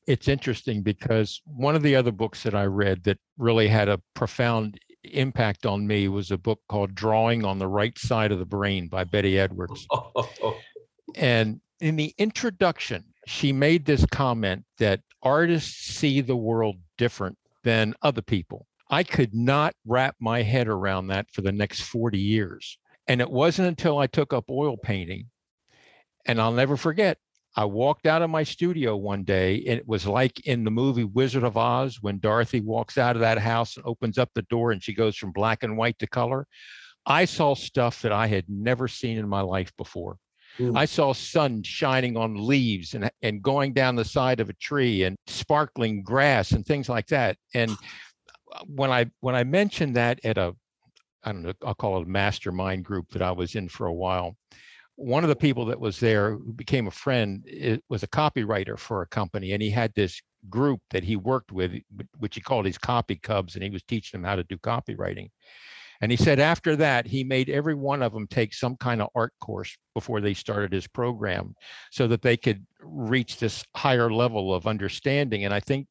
It's 0.07 0.29
interesting 0.29 0.83
because 0.83 1.41
one 1.47 1.75
of 1.75 1.83
the 1.83 1.97
other 1.97 2.13
books 2.13 2.43
that 2.43 2.55
I 2.55 2.65
read 2.65 3.05
that 3.05 3.19
really 3.39 3.69
had 3.69 3.89
a 3.89 4.01
profound 4.13 4.79
impact 5.05 5.65
on 5.67 5.87
me 5.87 6.09
was 6.09 6.31
a 6.31 6.39
book 6.39 6.61
called 6.69 6.95
Drawing 6.95 7.45
on 7.45 7.59
the 7.59 7.67
Right 7.67 7.97
Side 7.99 8.33
of 8.33 8.39
the 8.39 8.45
Brain 8.45 8.89
by 8.89 9.05
Betty 9.05 9.39
Edwards. 9.39 9.87
Oh. 10.17 10.57
and 11.17 11.61
in 11.81 11.97
the 11.97 12.15
introduction, 12.19 13.05
she 13.27 13.53
made 13.53 13.85
this 13.85 14.05
comment 14.07 14.65
that 14.79 15.01
artists 15.23 15.97
see 15.97 16.21
the 16.21 16.37
world 16.37 16.77
different 16.99 17.37
than 17.63 17.95
other 18.03 18.23
people. 18.23 18.67
I 18.91 19.03
could 19.03 19.35
not 19.35 19.75
wrap 19.87 20.17
my 20.21 20.43
head 20.43 20.69
around 20.69 21.09
that 21.09 21.31
for 21.33 21.43
the 21.43 21.53
next 21.53 21.83
40 21.83 22.19
years. 22.19 22.79
And 23.09 23.21
it 23.21 23.31
wasn't 23.31 23.69
until 23.69 23.99
I 23.99 24.07
took 24.07 24.33
up 24.33 24.51
oil 24.51 24.77
painting, 24.77 25.27
and 26.27 26.41
I'll 26.41 26.53
never 26.53 26.77
forget, 26.77 27.19
I 27.57 27.65
walked 27.67 28.07
out 28.07 28.23
of 28.23 28.31
my 28.31 28.43
studio 28.43 28.97
one 28.97 29.23
day, 29.23 29.65
and 29.69 29.79
it 29.79 29.87
was 29.87 30.07
like 30.07 30.47
in 30.47 30.65
the 30.65 30.71
movie 30.71 31.05
Wizard 31.05 31.45
of 31.45 31.57
Oz 31.57 31.99
when 32.01 32.19
Dorothy 32.19 32.61
walks 32.61 32.99
out 32.99 33.15
of 33.15 33.21
that 33.21 33.39
house 33.39 33.77
and 33.77 33.87
opens 33.87 34.19
up 34.19 34.31
the 34.35 34.43
door 34.43 34.73
and 34.73 34.83
she 34.83 34.93
goes 34.93 35.17
from 35.17 35.33
black 35.33 35.63
and 35.63 35.77
white 35.77 35.99
to 36.01 36.07
color. 36.07 36.47
I 37.07 37.27
saw 37.27 37.55
stuff 37.55 38.03
that 38.03 38.13
I 38.13 38.27
had 38.27 38.47
never 38.49 38.89
seen 38.89 39.19
in 39.19 39.29
my 39.29 39.43
life 39.43 39.71
before. 39.77 40.17
Mm. 40.59 40.77
I 40.77 40.85
saw 40.85 41.13
sun 41.13 41.63
shining 41.63 42.17
on 42.17 42.35
leaves 42.35 42.95
and, 42.95 43.11
and 43.23 43.43
going 43.43 43.73
down 43.73 43.97
the 43.97 44.05
side 44.05 44.41
of 44.41 44.49
a 44.49 44.55
tree 44.55 45.05
and 45.05 45.17
sparkling 45.27 46.03
grass 46.03 46.53
and 46.53 46.65
things 46.65 46.89
like 46.89 47.07
that. 47.09 47.37
And 47.55 47.77
when 48.67 48.91
I 48.91 49.11
when 49.21 49.35
I 49.35 49.45
mentioned 49.45 49.97
that 49.97 50.21
at 50.25 50.39
a 50.39 50.55
I 51.23 51.33
don't 51.33 51.43
know 51.43 51.53
I'll 51.65 51.75
call 51.75 51.99
it 51.99 52.07
a 52.07 52.11
mastermind 52.11 52.85
group 52.85 53.11
that 53.11 53.23
I 53.23 53.33
was 53.33 53.55
in 53.55 53.69
for 53.69 53.87
a 53.87 53.95
while, 53.95 54.37
one 54.97 55.25
of 55.25 55.29
the 55.29 55.37
people 55.37 55.65
that 55.67 55.81
was 55.81 55.99
there 55.99 56.33
who 56.33 56.53
became 56.53 56.87
a 56.87 56.93
friend 56.93 57.45
was 57.89 58.03
a 58.03 58.09
copywriter 58.09 58.79
for 58.79 59.03
a 59.03 59.07
company, 59.09 59.53
and 59.53 59.63
he 59.63 59.71
had 59.71 59.93
this 59.95 60.21
group 60.51 60.81
that 60.91 61.03
he 61.03 61.17
worked 61.17 61.53
with, 61.53 61.73
which 62.19 62.35
he 62.35 62.41
called 62.41 62.67
his 62.67 62.79
copy 62.79 63.17
cubs, 63.17 63.55
and 63.55 63.65
he 63.65 63.71
was 63.71 63.83
teaching 63.83 64.21
them 64.21 64.29
how 64.29 64.37
to 64.37 64.45
do 64.45 64.57
copywriting. 64.59 65.31
And 66.01 66.11
he 66.11 66.17
said 66.17 66.39
after 66.39 66.77
that, 66.77 67.07
he 67.07 67.25
made 67.25 67.49
every 67.49 67.75
one 67.75 68.03
of 68.03 68.13
them 68.13 68.27
take 68.27 68.53
some 68.53 68.77
kind 68.77 69.01
of 69.01 69.09
art 69.15 69.33
course 69.41 69.77
before 69.95 70.21
they 70.21 70.35
started 70.35 70.73
his 70.73 70.87
program 70.87 71.55
so 71.91 72.07
that 72.09 72.21
they 72.21 72.37
could 72.37 72.67
reach 72.81 73.39
this 73.39 73.65
higher 73.75 74.13
level 74.13 74.53
of 74.53 74.67
understanding. 74.67 75.45
And 75.45 75.55
I 75.55 75.61
think 75.61 75.89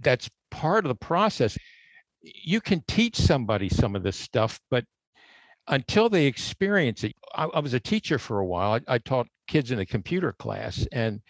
that's 0.00 0.28
part 0.50 0.84
of 0.84 0.88
the 0.88 0.96
process. 0.96 1.56
You 2.22 2.60
can 2.60 2.82
teach 2.88 3.16
somebody 3.16 3.68
some 3.68 3.94
of 3.94 4.02
this 4.02 4.16
stuff, 4.16 4.60
but 4.70 4.84
until 5.68 6.08
they 6.08 6.26
experience 6.26 7.04
it, 7.04 7.14
I, 7.34 7.44
I 7.44 7.60
was 7.60 7.74
a 7.74 7.80
teacher 7.80 8.18
for 8.18 8.38
a 8.38 8.46
while. 8.46 8.72
I, 8.72 8.94
I 8.94 8.98
taught 8.98 9.28
kids 9.46 9.70
in 9.70 9.78
a 9.78 9.86
computer 9.86 10.32
class. 10.32 10.86
And 10.92 11.20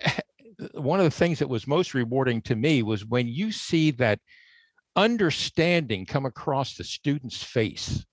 one 0.74 1.00
of 1.00 1.04
the 1.04 1.10
things 1.10 1.38
that 1.38 1.48
was 1.48 1.66
most 1.66 1.94
rewarding 1.94 2.42
to 2.42 2.56
me 2.56 2.82
was 2.82 3.06
when 3.06 3.28
you 3.28 3.52
see 3.52 3.90
that 3.92 4.18
understanding 4.96 6.06
come 6.06 6.26
across 6.26 6.76
the 6.76 6.84
student's 6.84 7.42
face 7.42 8.04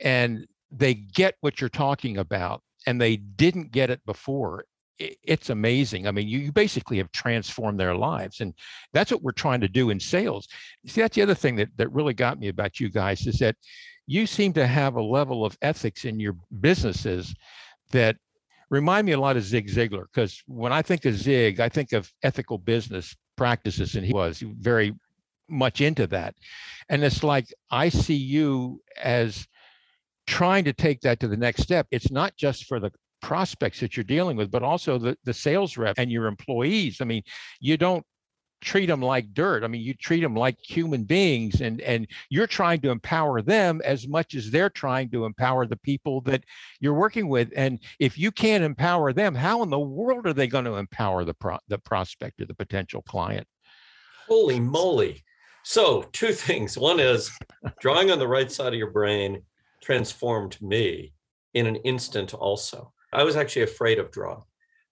and 0.00 0.46
they 0.70 0.94
get 0.94 1.34
what 1.40 1.60
you're 1.60 1.70
talking 1.70 2.18
about 2.18 2.62
and 2.86 3.00
they 3.00 3.16
didn't 3.16 3.70
get 3.70 3.90
it 3.90 4.00
before 4.06 4.64
it's 4.98 5.50
amazing 5.50 6.06
i 6.06 6.10
mean 6.10 6.26
you, 6.28 6.38
you 6.38 6.52
basically 6.52 6.96
have 6.96 7.10
transformed 7.12 7.78
their 7.78 7.94
lives 7.94 8.40
and 8.40 8.54
that's 8.92 9.10
what 9.10 9.22
we're 9.22 9.32
trying 9.32 9.60
to 9.60 9.68
do 9.68 9.90
in 9.90 10.00
sales 10.00 10.48
see 10.86 11.00
that's 11.00 11.14
the 11.14 11.22
other 11.22 11.34
thing 11.34 11.56
that, 11.56 11.68
that 11.76 11.92
really 11.92 12.14
got 12.14 12.38
me 12.38 12.48
about 12.48 12.80
you 12.80 12.88
guys 12.88 13.26
is 13.26 13.38
that 13.38 13.56
you 14.06 14.26
seem 14.26 14.52
to 14.52 14.66
have 14.66 14.94
a 14.94 15.02
level 15.02 15.44
of 15.44 15.58
ethics 15.62 16.04
in 16.04 16.20
your 16.20 16.36
businesses 16.60 17.34
that 17.90 18.16
remind 18.70 19.04
me 19.06 19.12
a 19.12 19.20
lot 19.20 19.36
of 19.36 19.42
zig 19.42 19.68
ziglar 19.68 20.04
because 20.12 20.42
when 20.46 20.72
i 20.72 20.80
think 20.80 21.04
of 21.04 21.14
zig 21.14 21.60
i 21.60 21.68
think 21.68 21.92
of 21.92 22.10
ethical 22.22 22.58
business 22.58 23.14
practices 23.36 23.94
and 23.96 24.06
he 24.06 24.12
was 24.12 24.40
very 24.40 24.94
much 25.48 25.80
into 25.80 26.06
that. 26.08 26.34
And 26.88 27.04
it's 27.04 27.22
like 27.22 27.52
I 27.70 27.88
see 27.88 28.14
you 28.14 28.82
as 29.02 29.46
trying 30.26 30.64
to 30.64 30.72
take 30.72 31.00
that 31.02 31.20
to 31.20 31.28
the 31.28 31.36
next 31.36 31.62
step. 31.62 31.86
It's 31.90 32.10
not 32.10 32.36
just 32.36 32.64
for 32.64 32.80
the 32.80 32.90
prospects 33.22 33.80
that 33.80 33.96
you're 33.96 34.04
dealing 34.04 34.36
with, 34.36 34.50
but 34.50 34.62
also 34.62 34.98
the, 34.98 35.16
the 35.24 35.34
sales 35.34 35.76
rep 35.76 35.96
and 35.98 36.10
your 36.10 36.26
employees. 36.26 37.00
I 37.00 37.04
mean, 37.04 37.22
you 37.60 37.76
don't 37.76 38.04
treat 38.60 38.86
them 38.86 39.02
like 39.02 39.34
dirt. 39.34 39.62
I 39.62 39.68
mean, 39.68 39.82
you 39.82 39.94
treat 39.94 40.20
them 40.20 40.34
like 40.34 40.56
human 40.60 41.04
beings 41.04 41.60
and 41.60 41.80
and 41.82 42.06
you're 42.30 42.46
trying 42.46 42.80
to 42.80 42.90
empower 42.90 43.42
them 43.42 43.80
as 43.84 44.08
much 44.08 44.34
as 44.34 44.50
they're 44.50 44.70
trying 44.70 45.10
to 45.10 45.24
empower 45.24 45.66
the 45.66 45.76
people 45.76 46.20
that 46.22 46.44
you're 46.80 46.94
working 46.94 47.28
with. 47.28 47.52
And 47.56 47.78
if 47.98 48.18
you 48.18 48.30
can't 48.30 48.64
empower 48.64 49.12
them, 49.12 49.34
how 49.34 49.62
in 49.62 49.70
the 49.70 49.78
world 49.78 50.26
are 50.26 50.32
they 50.32 50.46
going 50.46 50.64
to 50.64 50.76
empower 50.76 51.24
the 51.24 51.34
pro- 51.34 51.58
the 51.68 51.78
prospect 51.78 52.40
or 52.40 52.46
the 52.46 52.54
potential 52.54 53.02
client? 53.02 53.46
Holy 54.26 54.58
moly. 54.60 55.22
So, 55.64 56.02
two 56.12 56.32
things. 56.32 56.78
One 56.78 57.00
is 57.00 57.30
drawing 57.80 58.10
on 58.10 58.18
the 58.18 58.28
right 58.28 58.50
side 58.50 58.72
of 58.72 58.78
your 58.78 58.90
brain 58.90 59.42
transformed 59.82 60.60
me 60.60 61.12
in 61.54 61.66
an 61.66 61.76
instant, 61.76 62.34
also. 62.34 62.92
I 63.16 63.24
was 63.24 63.34
actually 63.34 63.62
afraid 63.62 63.98
of 63.98 64.12
drawing. 64.12 64.42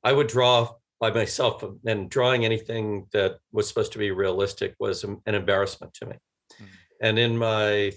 I 0.02 0.12
would 0.12 0.26
draw 0.26 0.74
by 0.98 1.10
myself, 1.10 1.62
and 1.84 2.08
drawing 2.08 2.44
anything 2.44 3.06
that 3.12 3.36
was 3.52 3.68
supposed 3.68 3.92
to 3.92 3.98
be 3.98 4.10
realistic 4.10 4.74
was 4.78 5.04
an 5.04 5.20
embarrassment 5.26 5.92
to 5.94 6.06
me. 6.06 6.16
Mm-hmm. 6.54 6.64
And 7.02 7.18
in 7.18 7.36
my 7.36 7.92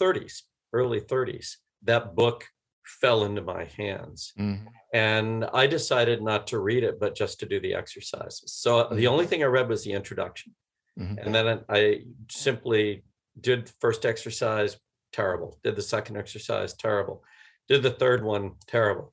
30s, 0.00 0.42
early 0.72 1.00
30s, 1.00 1.56
that 1.82 2.14
book 2.14 2.46
fell 2.84 3.24
into 3.24 3.42
my 3.42 3.64
hands. 3.76 4.32
Mm-hmm. 4.38 4.66
And 4.94 5.44
I 5.52 5.66
decided 5.66 6.22
not 6.22 6.46
to 6.48 6.60
read 6.60 6.84
it, 6.84 7.00
but 7.00 7.16
just 7.16 7.40
to 7.40 7.46
do 7.46 7.58
the 7.58 7.74
exercises. 7.74 8.52
So 8.52 8.88
the 8.92 9.08
only 9.08 9.26
thing 9.26 9.42
I 9.42 9.46
read 9.46 9.68
was 9.68 9.82
the 9.82 9.92
introduction. 9.92 10.54
Mm-hmm. 10.98 11.18
And 11.18 11.34
then 11.34 11.60
I 11.68 12.04
simply 12.30 13.02
did 13.40 13.66
the 13.66 13.72
first 13.80 14.04
exercise, 14.04 14.78
terrible. 15.12 15.58
Did 15.64 15.74
the 15.74 15.82
second 15.82 16.16
exercise, 16.16 16.74
terrible. 16.74 17.24
Did 17.68 17.82
the 17.82 17.90
third 17.90 18.22
one, 18.22 18.52
terrible. 18.68 19.12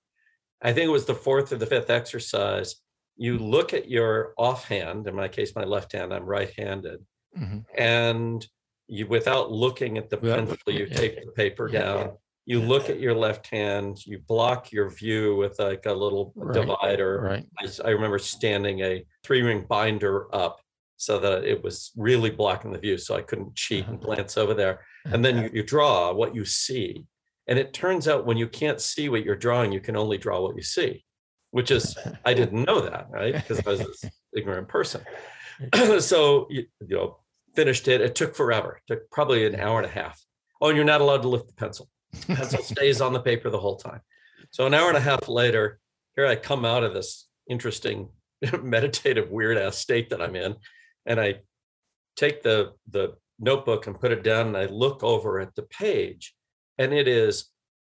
I 0.61 0.73
think 0.73 0.87
it 0.87 0.91
was 0.91 1.05
the 1.05 1.15
fourth 1.15 1.51
or 1.51 1.57
the 1.57 1.65
fifth 1.65 1.89
exercise. 1.89 2.75
You 3.15 3.37
look 3.37 3.73
at 3.73 3.89
your 3.89 4.33
offhand, 4.37 5.07
in 5.07 5.15
my 5.15 5.27
case, 5.27 5.55
my 5.55 5.63
left 5.63 5.91
hand, 5.91 6.13
I'm 6.13 6.25
right 6.25 6.51
handed. 6.57 7.05
Mm-hmm. 7.37 7.59
And 7.77 8.45
you, 8.87 9.07
without 9.07 9.51
looking 9.51 9.97
at 9.97 10.09
the 10.09 10.17
pencil, 10.17 10.57
you 10.67 10.87
yeah. 10.89 10.97
take 10.97 11.25
the 11.25 11.31
paper 11.31 11.69
yeah. 11.71 11.79
down. 11.79 12.11
You 12.45 12.61
look 12.61 12.89
at 12.89 12.99
your 12.99 13.13
left 13.13 13.47
hand, 13.47 14.03
you 14.07 14.19
block 14.27 14.71
your 14.71 14.89
view 14.89 15.35
with 15.35 15.59
like 15.59 15.85
a 15.85 15.93
little 15.93 16.33
right. 16.35 16.53
divider. 16.53 17.21
Right. 17.21 17.45
I, 17.59 17.87
I 17.87 17.91
remember 17.91 18.17
standing 18.17 18.79
a 18.81 19.05
three 19.23 19.43
ring 19.43 19.65
binder 19.69 20.33
up 20.35 20.59
so 20.99 21.17
that 21.17 21.45
it 21.45 21.63
was 21.63 21.91
really 21.95 22.29
blocking 22.29 22.73
the 22.73 22.77
view 22.77 22.97
so 22.97 23.15
I 23.15 23.21
couldn't 23.21 23.55
cheat 23.55 23.87
and 23.87 23.97
uh-huh. 23.97 24.15
glance 24.15 24.37
over 24.37 24.53
there. 24.53 24.81
And 25.05 25.23
then 25.23 25.43
you, 25.43 25.49
you, 25.53 25.63
draw 25.63 26.11
what 26.11 26.35
you 26.35 26.43
see. 26.43 27.05
And 27.49 27.57
it 27.57 27.73
turns 27.73 28.07
out 28.07 28.27
when 28.27 28.37
you 28.37 28.47
can't 28.47 28.79
see 28.79 29.09
what 29.09 29.25
you're 29.25 29.35
drawing, 29.35 29.71
you 29.71 29.79
can 29.79 29.97
only 29.97 30.19
draw 30.19 30.39
what 30.39 30.55
you 30.55 30.61
see, 30.61 31.03
which 31.49 31.71
is, 31.71 31.97
I 32.23 32.35
didn't 32.35 32.63
know 32.63 32.79
that, 32.79 33.07
right? 33.09 33.33
Because 33.47 33.65
I 33.65 33.71
was 33.71 33.79
this 33.79 34.05
ignorant 34.37 34.67
person. 34.67 35.01
so, 35.99 36.45
you, 36.51 36.65
you 36.87 36.95
know, 36.95 37.17
finished 37.55 37.87
it. 37.87 38.01
It 38.01 38.13
took 38.13 38.35
forever, 38.35 38.77
it 38.77 38.93
took 38.93 39.09
probably 39.09 39.47
an 39.47 39.59
hour 39.59 39.79
and 39.79 39.87
a 39.87 39.91
half. 39.91 40.23
Oh, 40.61 40.67
and 40.67 40.75
you're 40.75 40.85
not 40.85 41.01
allowed 41.01 41.23
to 41.23 41.27
lift 41.27 41.47
the 41.47 41.55
pencil. 41.55 41.89
The 42.11 42.35
pencil 42.35 42.61
stays 42.63 43.01
on 43.01 43.13
the 43.13 43.19
paper 43.19 43.49
the 43.49 43.59
whole 43.59 43.77
time. 43.77 44.01
So 44.51 44.67
an 44.67 44.75
hour 44.75 44.89
and 44.89 44.97
a 44.97 45.01
half 45.01 45.27
later, 45.27 45.79
here 46.15 46.27
I 46.27 46.35
come 46.35 46.65
out 46.65 46.83
of 46.83 46.93
this 46.93 47.27
interesting 47.49 48.09
meditative 48.61 49.31
weird 49.31 49.57
ass 49.57 49.75
state 49.75 50.11
that 50.11 50.21
I'm 50.21 50.35
in 50.35 50.55
and 51.07 51.19
I 51.19 51.39
take 52.15 52.43
the 52.43 52.73
the 52.89 53.15
notebook 53.39 53.87
and 53.87 53.99
put 53.99 54.11
it 54.11 54.23
down 54.23 54.47
and 54.47 54.57
I 54.57 54.65
look 54.65 55.03
over 55.03 55.39
at 55.39 55.55
the 55.55 55.63
page 55.63 56.35
and 56.79 56.93
it 56.93 57.07
is 57.07 57.45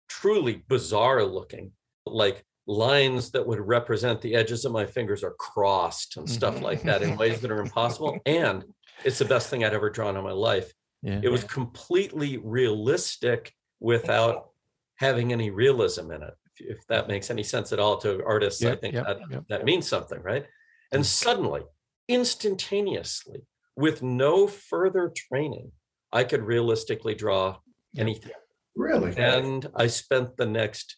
truly 0.09 0.63
bizarre 0.69 1.25
looking 1.25 1.73
like 2.07 2.45
lines 2.69 3.33
that 3.33 3.45
would 3.45 3.59
represent 3.59 4.21
the 4.21 4.37
edges 4.37 4.65
of 4.65 4.71
my 4.71 4.87
fingers 4.87 5.25
are 5.25 5.33
crossed 5.33 6.17
and 6.17 6.31
stuff 6.31 6.55
mm-hmm. 6.55 6.65
like 6.65 6.83
that 6.83 7.03
in 7.03 7.17
ways 7.17 7.41
that 7.41 7.51
are 7.51 7.61
impossible 7.61 8.21
and 8.27 8.65
it's 9.05 9.19
the 9.19 9.25
best 9.25 9.51
thing 9.51 9.65
I'd 9.65 9.75
ever 9.75 9.91
drawn 9.91 10.17
in 10.17 10.23
my 10.23 10.33
life. 10.33 10.73
Yeah. 11.03 11.21
It 11.23 11.29
was 11.29 11.43
completely 11.45 12.37
realistic 12.37 13.53
without 13.81 14.51
having 14.97 15.33
any 15.33 15.51
realism 15.51 16.13
in 16.13 16.23
it. 16.23 16.35
If, 16.47 16.79
if 16.79 16.87
that 16.87 17.09
makes 17.09 17.31
any 17.31 17.43
sense 17.43 17.73
at 17.73 17.81
all 17.81 17.97
to 17.99 18.23
artists, 18.25 18.65
I 18.65 18.77
think 18.77 18.95
that, 18.95 19.19
that 19.49 19.65
means 19.65 19.89
something, 19.89 20.23
right? 20.23 20.47
And 20.93 21.05
suddenly 21.05 21.63
instantaneously 22.09 23.47
with 23.75 24.03
no 24.03 24.47
further 24.47 25.13
training, 25.15 25.73
I 26.13 26.25
could 26.25 26.43
realistically 26.43 27.15
draw 27.15 27.57
anything. 27.97 28.33
Really? 28.75 29.17
And 29.17 29.67
I 29.75 29.87
spent 29.87 30.37
the 30.37 30.47
next 30.47 30.97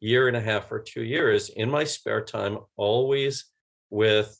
year 0.00 0.28
and 0.28 0.36
a 0.36 0.40
half 0.40 0.70
or 0.72 0.80
two 0.80 1.02
years 1.02 1.48
in 1.50 1.70
my 1.70 1.84
spare 1.84 2.24
time, 2.24 2.58
always 2.76 3.46
with 3.90 4.38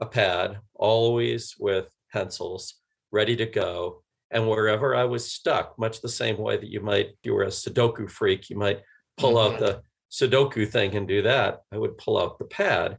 a 0.00 0.06
pad, 0.06 0.58
always 0.74 1.54
with 1.58 1.86
pencils, 2.12 2.74
ready 3.10 3.36
to 3.36 3.46
go. 3.46 4.02
And 4.30 4.48
wherever 4.48 4.94
I 4.94 5.04
was 5.04 5.32
stuck, 5.32 5.78
much 5.78 6.00
the 6.00 6.08
same 6.08 6.38
way 6.38 6.56
that 6.56 6.68
you 6.68 6.80
might, 6.80 7.10
you 7.24 7.34
were 7.34 7.42
a 7.42 7.48
Sudoku 7.48 8.08
freak, 8.08 8.48
you 8.48 8.56
might 8.56 8.80
pull 9.16 9.38
out 9.38 9.54
mm-hmm. 9.54 9.64
the 9.64 9.82
Sudoku 10.12 10.68
thing 10.68 10.94
and 10.94 11.08
do 11.08 11.22
that. 11.22 11.62
I 11.72 11.78
would 11.78 11.98
pull 11.98 12.18
out 12.18 12.38
the 12.38 12.44
pad 12.44 12.98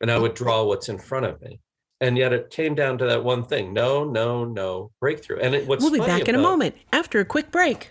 and 0.00 0.10
I 0.10 0.18
would 0.18 0.34
draw 0.34 0.64
what's 0.64 0.88
in 0.88 0.98
front 0.98 1.26
of 1.26 1.40
me 1.42 1.60
and 2.00 2.16
yet 2.16 2.32
it 2.32 2.50
came 2.50 2.74
down 2.74 2.98
to 2.98 3.06
that 3.06 3.22
one 3.22 3.44
thing 3.44 3.72
no 3.72 4.04
no 4.04 4.44
no 4.44 4.90
breakthrough 5.00 5.38
and 5.38 5.54
it, 5.54 5.66
what's 5.66 5.82
we'll 5.82 5.92
be 5.92 5.98
back 5.98 6.28
in 6.28 6.34
a 6.34 6.38
moment 6.38 6.74
after 6.92 7.20
a 7.20 7.24
quick 7.24 7.50
break 7.50 7.90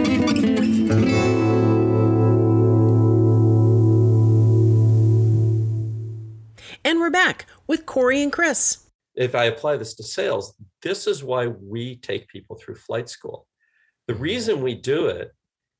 And 6.83 6.99
we're 6.99 7.11
back 7.11 7.45
with 7.67 7.85
Corey 7.85 8.21
and 8.21 8.31
Chris. 8.31 8.87
If 9.15 9.35
I 9.35 9.45
apply 9.45 9.77
this 9.77 9.93
to 9.95 10.03
sales, 10.03 10.55
this 10.81 11.05
is 11.05 11.23
why 11.23 11.47
we 11.47 11.97
take 11.97 12.27
people 12.27 12.55
through 12.57 12.75
flight 12.75 13.09
school. 13.09 13.47
The 14.07 14.15
reason 14.15 14.61
we 14.61 14.75
do 14.75 15.07
it 15.07 15.31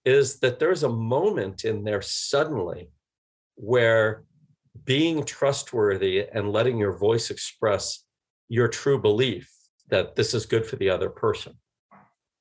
is 0.05 0.39
that 0.39 0.59
there's 0.59 0.83
a 0.83 0.89
moment 0.89 1.63
in 1.65 1.83
there 1.83 2.01
suddenly 2.01 2.89
where 3.55 4.23
being 4.83 5.23
trustworthy 5.23 6.25
and 6.31 6.51
letting 6.51 6.77
your 6.77 6.97
voice 6.97 7.29
express 7.29 8.03
your 8.47 8.67
true 8.67 8.99
belief 8.99 9.51
that 9.89 10.15
this 10.15 10.33
is 10.33 10.45
good 10.45 10.65
for 10.65 10.75
the 10.77 10.89
other 10.89 11.09
person 11.09 11.53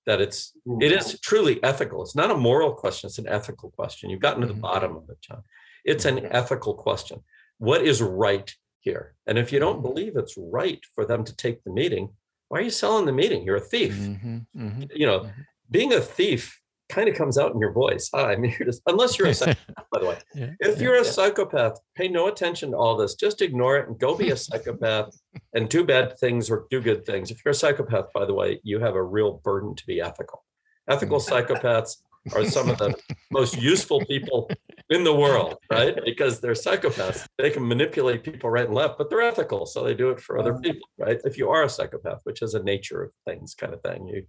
that 0.07 0.21
it's 0.21 0.53
it 0.81 0.93
is 0.93 1.21
truly 1.21 1.63
ethical. 1.63 2.03
It's 2.03 2.17
not 2.17 2.31
a 2.31 2.37
moral 2.37 2.73
question, 2.73 3.09
it's 3.09 3.19
an 3.19 3.29
ethical 3.29 3.71
question. 3.71 4.09
You've 4.09 4.21
gotten 4.21 4.41
to 4.41 4.47
the 4.47 4.55
Mhm. 4.55 4.61
bottom 4.63 4.97
of 4.97 5.09
it, 5.11 5.21
John. 5.21 5.43
It's 5.85 6.07
an 6.07 6.25
ethical 6.27 6.75
question. 6.75 7.23
What 7.61 7.83
is 7.83 8.01
right 8.01 8.51
here? 8.81 9.15
And 9.27 9.37
if 9.39 9.53
you 9.53 9.59
don't 9.59 9.83
believe 9.83 10.17
it's 10.17 10.35
right 10.39 10.81
for 10.95 11.05
them 11.05 11.25
to 11.25 11.37
take 11.37 11.63
the 11.63 11.71
meeting, 11.71 12.09
why 12.49 12.59
are 12.59 12.63
you 12.63 12.71
selling 12.71 13.05
the 13.05 13.13
meeting? 13.13 13.45
You're 13.45 13.57
a 13.57 13.61
thief. 13.61 13.93
Mhm, 13.95 14.47
mhm. 14.57 14.91
You 14.95 15.07
know, 15.07 15.21
Mhm. 15.21 15.33
being 15.71 15.93
a 15.93 16.01
thief 16.01 16.59
kind 16.89 17.07
of 17.07 17.15
comes 17.15 17.37
out 17.37 17.53
in 17.53 17.61
your 17.61 17.71
voice. 17.73 18.09
Hi, 18.15 18.33
I'm 18.33 18.43
here 18.45 18.65
to, 18.67 18.73
unless 18.87 19.19
you're 19.19 19.29
a 19.29 19.35
psychopath, 19.35 19.85
by 19.93 20.01
the 20.01 20.07
way. 20.07 20.19
Yeah, 20.35 20.51
If 20.59 20.79
yeah. 20.79 20.83
you're 20.85 20.95
a 20.97 21.05
psychopath, 21.05 21.79
pay 21.97 22.09
no 22.09 22.29
attention 22.29 22.71
to 22.71 22.79
all 22.79 22.97
this. 22.97 23.15
Just 23.15 23.43
ignore 23.43 23.77
it 23.77 23.89
and 23.89 23.99
go 24.01 24.17
be 24.17 24.31
a 24.31 24.37
psychopath 24.47 25.15
and 25.53 25.69
do 25.69 25.85
bad 25.85 26.19
things 26.19 26.51
or 26.51 26.67
do 26.71 26.81
good 26.81 27.05
things. 27.05 27.31
If 27.31 27.45
you're 27.45 27.53
a 27.53 27.55
psychopath, 27.55 28.07
by 28.15 28.25
the 28.25 28.33
way, 28.35 28.59
you 28.65 28.81
have 28.81 28.95
a 28.95 29.03
real 29.03 29.35
burden 29.45 29.75
to 29.77 29.87
be 29.87 30.01
ethical. 30.01 30.47
Ethical 30.89 31.19
psychopaths 31.21 31.99
are 32.35 32.45
some 32.45 32.69
of 32.69 32.79
the 32.79 32.95
most 33.31 33.61
useful 33.61 34.05
people 34.05 34.51
in 34.91 35.05
the 35.05 35.15
world, 35.15 35.57
right? 35.71 35.99
Because 36.05 36.41
they're 36.41 36.53
psychopaths. 36.53 37.27
They 37.39 37.51
can 37.51 37.67
manipulate 37.67 38.25
people 38.25 38.51
right 38.51 38.67
and 38.67 38.75
left, 38.75 38.99
but 38.99 39.09
they're 39.09 39.23
ethical. 39.23 39.67
So 39.67 39.83
they 39.83 39.95
do 39.95 40.11
it 40.11 40.21
for 40.21 40.39
other 40.39 40.55
mm. 40.55 40.63
people, 40.63 40.89
right? 40.99 41.21
If 41.25 41.39
you 41.39 41.49
are 41.49 41.65
a 41.65 41.69
psychopath, 41.69 42.21
which 42.25 42.43
is 42.43 42.55
a 42.55 42.63
nature 42.63 43.03
of 43.03 43.13
things 43.27 43.55
kind 43.55 43.73
of 43.73 43.83
thing, 43.83 44.07
you 44.07 44.27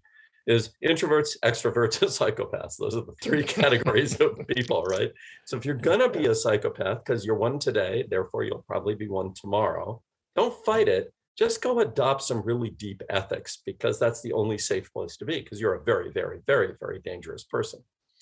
is 0.48 0.72
introverts, 0.84 1.38
extroverts, 1.44 2.02
and 2.02 2.12
psychopaths. 2.12 2.78
Those 2.78 2.96
are 2.96 3.02
the 3.02 3.16
three 3.22 3.44
categories 3.60 4.20
of 4.20 4.48
people, 4.48 4.84
right? 4.84 5.12
So 5.46 5.58
if 5.58 5.66
you're 5.66 5.76
gonna 5.76 6.10
be 6.10 6.28
a 6.28 6.36
psychopath, 6.36 7.04
because 7.06 7.26
you're 7.26 7.36
one 7.36 7.60
today, 7.60 8.06
therefore 8.10 8.44
you'll 8.44 8.66
probably 8.68 8.96
be 8.96 9.08
one 9.08 9.34
tomorrow, 9.40 10.02
don't 10.36 10.54
fight 10.66 10.88
it. 10.88 11.14
Just 11.42 11.60
go 11.64 11.80
adopt 11.80 12.22
some 12.22 12.44
really 12.44 12.70
deep 12.70 13.02
ethics 13.10 13.64
because 13.66 13.98
that's 13.98 14.22
the 14.22 14.32
only 14.34 14.60
safe 14.60 14.94
place 14.94 15.18
to 15.18 15.26
be, 15.26 15.42
because 15.42 15.60
you're 15.60 15.74
a 15.74 15.84
very, 15.84 16.12
very, 16.12 16.40
very, 16.46 16.76
very 16.80 17.00
dangerous 17.00 17.44
person. 17.44 17.80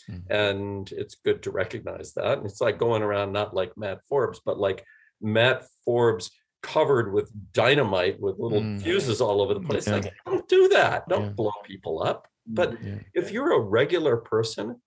Mhm. 0.10 0.24
And 0.30 0.92
it's 0.94 1.16
good 1.16 1.44
to 1.44 1.52
recognize 1.52 2.14
that. 2.14 2.38
And 2.38 2.46
it's 2.48 2.62
like 2.62 2.78
going 2.78 3.02
around 3.04 3.34
not 3.34 3.54
like 3.54 3.76
Matt 3.78 4.00
Forbes, 4.08 4.40
but 4.46 4.58
like 4.58 4.86
Matt 5.20 5.66
Forbes 5.84 6.32
covered 6.64 7.12
with 7.12 7.30
dynamite 7.52 8.22
with 8.22 8.40
little 8.40 8.62
Mm. 8.62 8.82
fuses 8.82 9.20
all 9.20 9.42
over 9.42 9.54
the 9.54 9.60
place. 9.70 9.86
Yeah. 9.88 9.96
Like, 9.96 10.14
don't 10.26 10.48
do 10.48 10.70
that. 10.70 11.10
Don't 11.10 11.24
Yeah. 11.26 11.30
blow 11.32 11.52
people 11.66 12.02
up. 12.02 12.26
But 12.48 12.82
Yeah. 12.82 13.00
if 13.14 13.32
you're 13.34 13.52
a 13.52 13.60
regular 13.60 14.16
person 14.16 14.82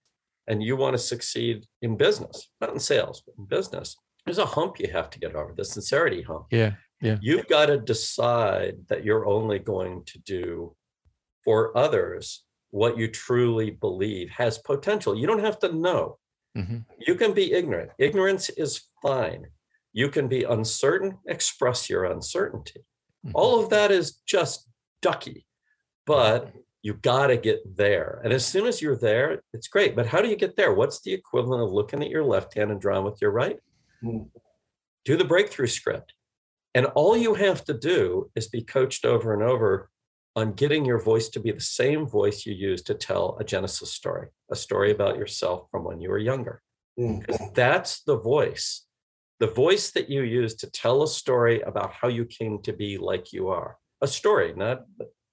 and 0.46 0.62
you 0.62 0.74
want 0.74 0.94
to 0.94 0.98
succeed 0.98 1.66
in 1.82 1.98
business, 1.98 2.50
not 2.62 2.70
in 2.70 2.80
sales, 2.80 3.20
but 3.26 3.34
in 3.36 3.44
business, 3.44 3.94
there's 4.24 4.38
a 4.38 4.46
hump 4.46 4.80
you 4.80 4.88
have 4.90 5.10
to 5.10 5.18
get 5.18 5.34
over, 5.34 5.52
the 5.54 5.66
sincerity 5.66 6.22
hump. 6.22 6.46
Yeah. 6.50 6.76
You've 7.20 7.48
got 7.48 7.66
to 7.66 7.78
decide 7.78 8.76
that 8.88 9.04
you're 9.04 9.26
only 9.26 9.58
going 9.58 10.04
to 10.04 10.18
do 10.20 10.76
for 11.44 11.76
others 11.76 12.44
what 12.70 12.96
you 12.96 13.08
truly 13.08 13.70
believe 13.70 14.30
has 14.30 14.58
potential. 14.58 15.16
You 15.18 15.26
don't 15.26 15.44
have 15.44 15.58
to 15.58 15.72
know. 15.72 16.18
Mhm. 16.56 16.84
You 16.98 17.14
can 17.16 17.34
be 17.34 17.52
ignorant. 17.52 17.90
Ignorance 17.98 18.48
is 18.50 18.82
fine. 19.02 19.48
You 19.92 20.08
can 20.08 20.28
be 20.28 20.44
uncertain, 20.44 21.18
express 21.26 21.90
your 21.90 22.04
uncertainty. 22.04 22.84
Mhm. 23.26 23.32
All 23.34 23.62
of 23.62 23.68
that 23.70 23.90
is 23.90 24.16
just 24.26 24.68
ducky, 25.02 25.46
but 26.06 26.52
you 26.82 26.94
got 26.94 27.28
to 27.28 27.36
get 27.36 27.76
there. 27.76 28.20
And 28.24 28.32
as 28.32 28.44
soon 28.46 28.66
as 28.66 28.80
you're 28.82 28.96
there, 28.96 29.42
it's 29.52 29.68
great. 29.68 29.94
But 29.94 30.06
how 30.06 30.20
do 30.22 30.28
you 30.28 30.36
get 30.36 30.56
there? 30.56 30.72
What's 30.72 31.00
the 31.00 31.12
equivalent 31.12 31.62
of 31.62 31.72
looking 31.72 32.02
at 32.02 32.10
your 32.10 32.24
left 32.24 32.54
hand 32.54 32.70
and 32.70 32.80
drawing 32.80 33.04
with 33.04 33.20
your 33.20 33.30
right? 33.30 33.58
Mm. 34.02 34.30
Do 35.04 35.16
the 35.16 35.24
breakthrough 35.24 35.68
script. 35.68 36.14
And 36.74 36.86
all 36.86 37.16
you 37.16 37.34
have 37.34 37.64
to 37.66 37.74
do 37.74 38.30
is 38.34 38.48
be 38.48 38.62
coached 38.62 39.04
over 39.04 39.34
and 39.34 39.42
over 39.42 39.90
on 40.34 40.52
getting 40.52 40.84
your 40.84 40.98
voice 40.98 41.28
to 41.28 41.40
be 41.40 41.52
the 41.52 41.60
same 41.60 42.06
voice 42.06 42.46
you 42.46 42.54
use 42.54 42.82
to 42.82 42.94
tell 42.94 43.36
a 43.38 43.44
Genesis 43.44 43.92
story, 43.92 44.28
a 44.50 44.56
story 44.56 44.90
about 44.90 45.18
yourself 45.18 45.68
from 45.70 45.84
when 45.84 46.00
you 46.00 46.08
were 46.08 46.18
younger. 46.18 46.62
Mm. 46.98 47.54
That's 47.54 48.02
the 48.02 48.16
voice, 48.16 48.86
the 49.40 49.46
voice 49.46 49.90
that 49.92 50.08
you 50.08 50.22
use 50.22 50.54
to 50.56 50.70
tell 50.70 51.02
a 51.02 51.08
story 51.08 51.60
about 51.60 51.92
how 51.92 52.08
you 52.08 52.24
came 52.24 52.62
to 52.62 52.72
be 52.72 52.96
like 52.96 53.32
you 53.32 53.48
are. 53.48 53.76
A 54.00 54.06
story, 54.06 54.54
not 54.56 54.84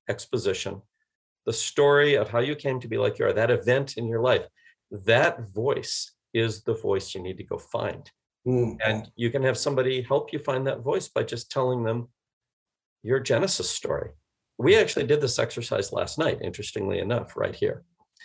exposition. 0.10 0.82
The 1.46 1.54
story 1.54 2.16
of 2.16 2.30
how 2.30 2.40
you 2.40 2.56
came 2.56 2.80
to 2.82 2.88
be 2.88 2.98
like 2.98 3.20
you 3.20 3.26
are, 3.26 3.34
that 3.34 3.52
event 3.52 3.98
in 3.98 4.08
your 4.08 4.22
life. 4.22 4.46
That 4.92 5.50
voice 5.50 6.12
is 6.34 6.64
the 6.64 6.76
voice 6.76 7.16
you 7.16 7.22
need 7.22 7.38
to 7.38 7.44
go 7.44 7.58
find. 7.58 8.10
Mm. 8.50 8.78
And 8.86 9.12
you 9.16 9.30
can 9.30 9.44
have 9.44 9.58
somebody 9.58 10.02
help 10.02 10.34
you 10.34 10.40
find 10.40 10.66
that 10.68 10.82
voice 10.82 11.08
by 11.08 11.24
just 11.24 11.52
telling 11.52 11.84
them 11.84 12.10
your 13.04 13.20
Genesis 13.20 13.70
story. 13.70 14.12
We 14.58 14.76
actually 14.76 15.06
did 15.08 15.22
this 15.22 15.40
exercise 15.40 15.94
last 15.94 16.18
night, 16.18 16.40
interestingly 16.42 17.00
enough, 17.00 17.38
right 17.38 17.56
here. 17.56 17.84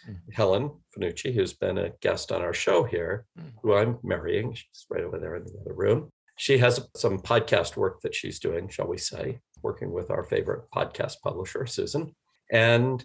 Mm. 0.08 0.16
Helen 0.32 0.70
Fanucci, 0.96 1.34
who's 1.34 1.52
been 1.52 1.78
a 1.78 1.90
guest 2.00 2.32
on 2.32 2.42
our 2.42 2.54
show 2.54 2.84
here, 2.84 3.26
Mm. 3.38 3.52
who 3.62 3.74
I'm 3.74 3.98
marrying, 4.02 4.54
she's 4.54 4.86
right 4.90 5.04
over 5.04 5.18
there 5.18 5.36
in 5.36 5.44
the 5.44 5.58
other 5.60 5.74
room. 5.74 6.10
She 6.36 6.58
has 6.58 6.88
some 6.96 7.20
podcast 7.20 7.76
work 7.76 8.00
that 8.02 8.14
she's 8.14 8.40
doing, 8.40 8.68
shall 8.68 8.88
we 8.88 8.98
say, 8.98 9.40
working 9.62 9.92
with 9.92 10.10
our 10.10 10.24
favorite 10.24 10.64
podcast 10.74 11.20
publisher, 11.22 11.64
Susan. 11.66 12.14
And 12.50 13.04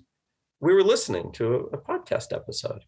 we 0.59 0.73
were 0.73 0.83
listening 0.83 1.31
to 1.33 1.69
a 1.71 1.77
podcast 1.77 2.33
episode. 2.33 2.83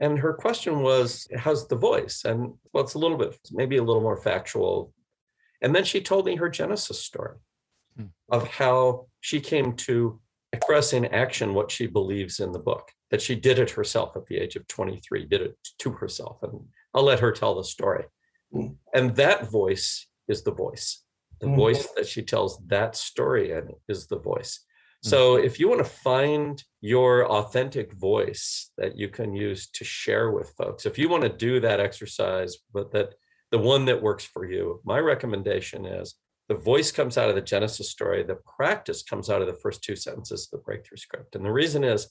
And 0.00 0.18
her 0.18 0.34
question 0.34 0.80
was, 0.80 1.26
How's 1.36 1.66
the 1.68 1.76
voice? 1.76 2.24
And 2.24 2.54
well, 2.72 2.84
it's 2.84 2.94
a 2.94 2.98
little 2.98 3.16
bit, 3.16 3.36
maybe 3.50 3.76
a 3.76 3.82
little 3.82 4.02
more 4.02 4.16
factual. 4.16 4.92
And 5.62 5.74
then 5.74 5.84
she 5.84 6.00
told 6.00 6.26
me 6.26 6.36
her 6.36 6.48
Genesis 6.48 7.00
story 7.00 7.36
Hmm. 7.96 8.06
of 8.28 8.46
how 8.46 9.06
she 9.20 9.40
came 9.40 9.74
to 9.76 10.20
express 10.52 10.92
in 10.92 11.06
action 11.06 11.54
what 11.54 11.70
she 11.70 11.86
believes 11.86 12.40
in 12.40 12.52
the 12.52 12.58
book, 12.58 12.92
that 13.10 13.22
she 13.22 13.34
did 13.34 13.58
it 13.58 13.70
herself 13.70 14.14
at 14.16 14.26
the 14.26 14.36
age 14.36 14.54
of 14.56 14.66
23, 14.68 15.24
did 15.24 15.40
it 15.40 15.56
to 15.78 15.92
herself. 15.92 16.42
And 16.42 16.68
I'll 16.92 17.04
let 17.04 17.20
her 17.20 17.32
tell 17.32 17.54
the 17.54 17.64
story. 17.64 18.04
Hmm. 18.52 18.66
And 18.92 19.16
that 19.16 19.50
voice 19.50 20.06
is 20.28 20.42
the 20.42 20.52
voice. 20.52 21.04
The 21.40 21.46
Mhm. 21.46 21.56
voice 21.56 21.86
that 21.96 22.06
she 22.06 22.22
tells 22.22 22.58
that 22.66 22.96
story 22.96 23.50
in 23.52 23.74
is 23.88 24.06
the 24.08 24.18
voice. 24.18 24.60
So 25.02 25.36
mm. 25.36 25.44
if 25.44 25.60
you 25.60 25.68
want 25.68 25.80
to 25.80 25.90
find 25.90 26.62
your 26.80 27.26
authentic 27.26 27.92
voice 27.92 28.70
that 28.78 28.96
you 28.96 29.08
can 29.08 29.34
use 29.34 29.68
to 29.70 29.84
share 29.84 30.30
with 30.30 30.54
folks, 30.56 30.86
if 30.86 30.98
you 30.98 31.08
want 31.08 31.22
to 31.22 31.28
do 31.28 31.60
that 31.60 31.80
exercise, 31.80 32.56
but 32.72 32.92
that 32.92 33.14
the 33.50 33.58
one 33.58 33.84
that 33.86 34.02
works 34.02 34.24
for 34.24 34.44
you, 34.44 34.80
my 34.84 34.98
recommendation 34.98 35.86
is 35.86 36.14
the 36.48 36.54
voice 36.54 36.92
comes 36.92 37.18
out 37.18 37.28
of 37.28 37.34
the 37.34 37.40
Genesis 37.40 37.90
story, 37.90 38.22
the 38.22 38.38
practice 38.56 39.02
comes 39.02 39.28
out 39.30 39.40
of 39.40 39.46
the 39.46 39.58
first 39.62 39.82
two 39.82 39.96
sentences 39.96 40.46
of 40.46 40.58
the 40.58 40.64
breakthrough 40.64 40.96
script. 40.96 41.34
And 41.34 41.44
the 41.44 41.52
reason 41.52 41.84
is 41.84 42.08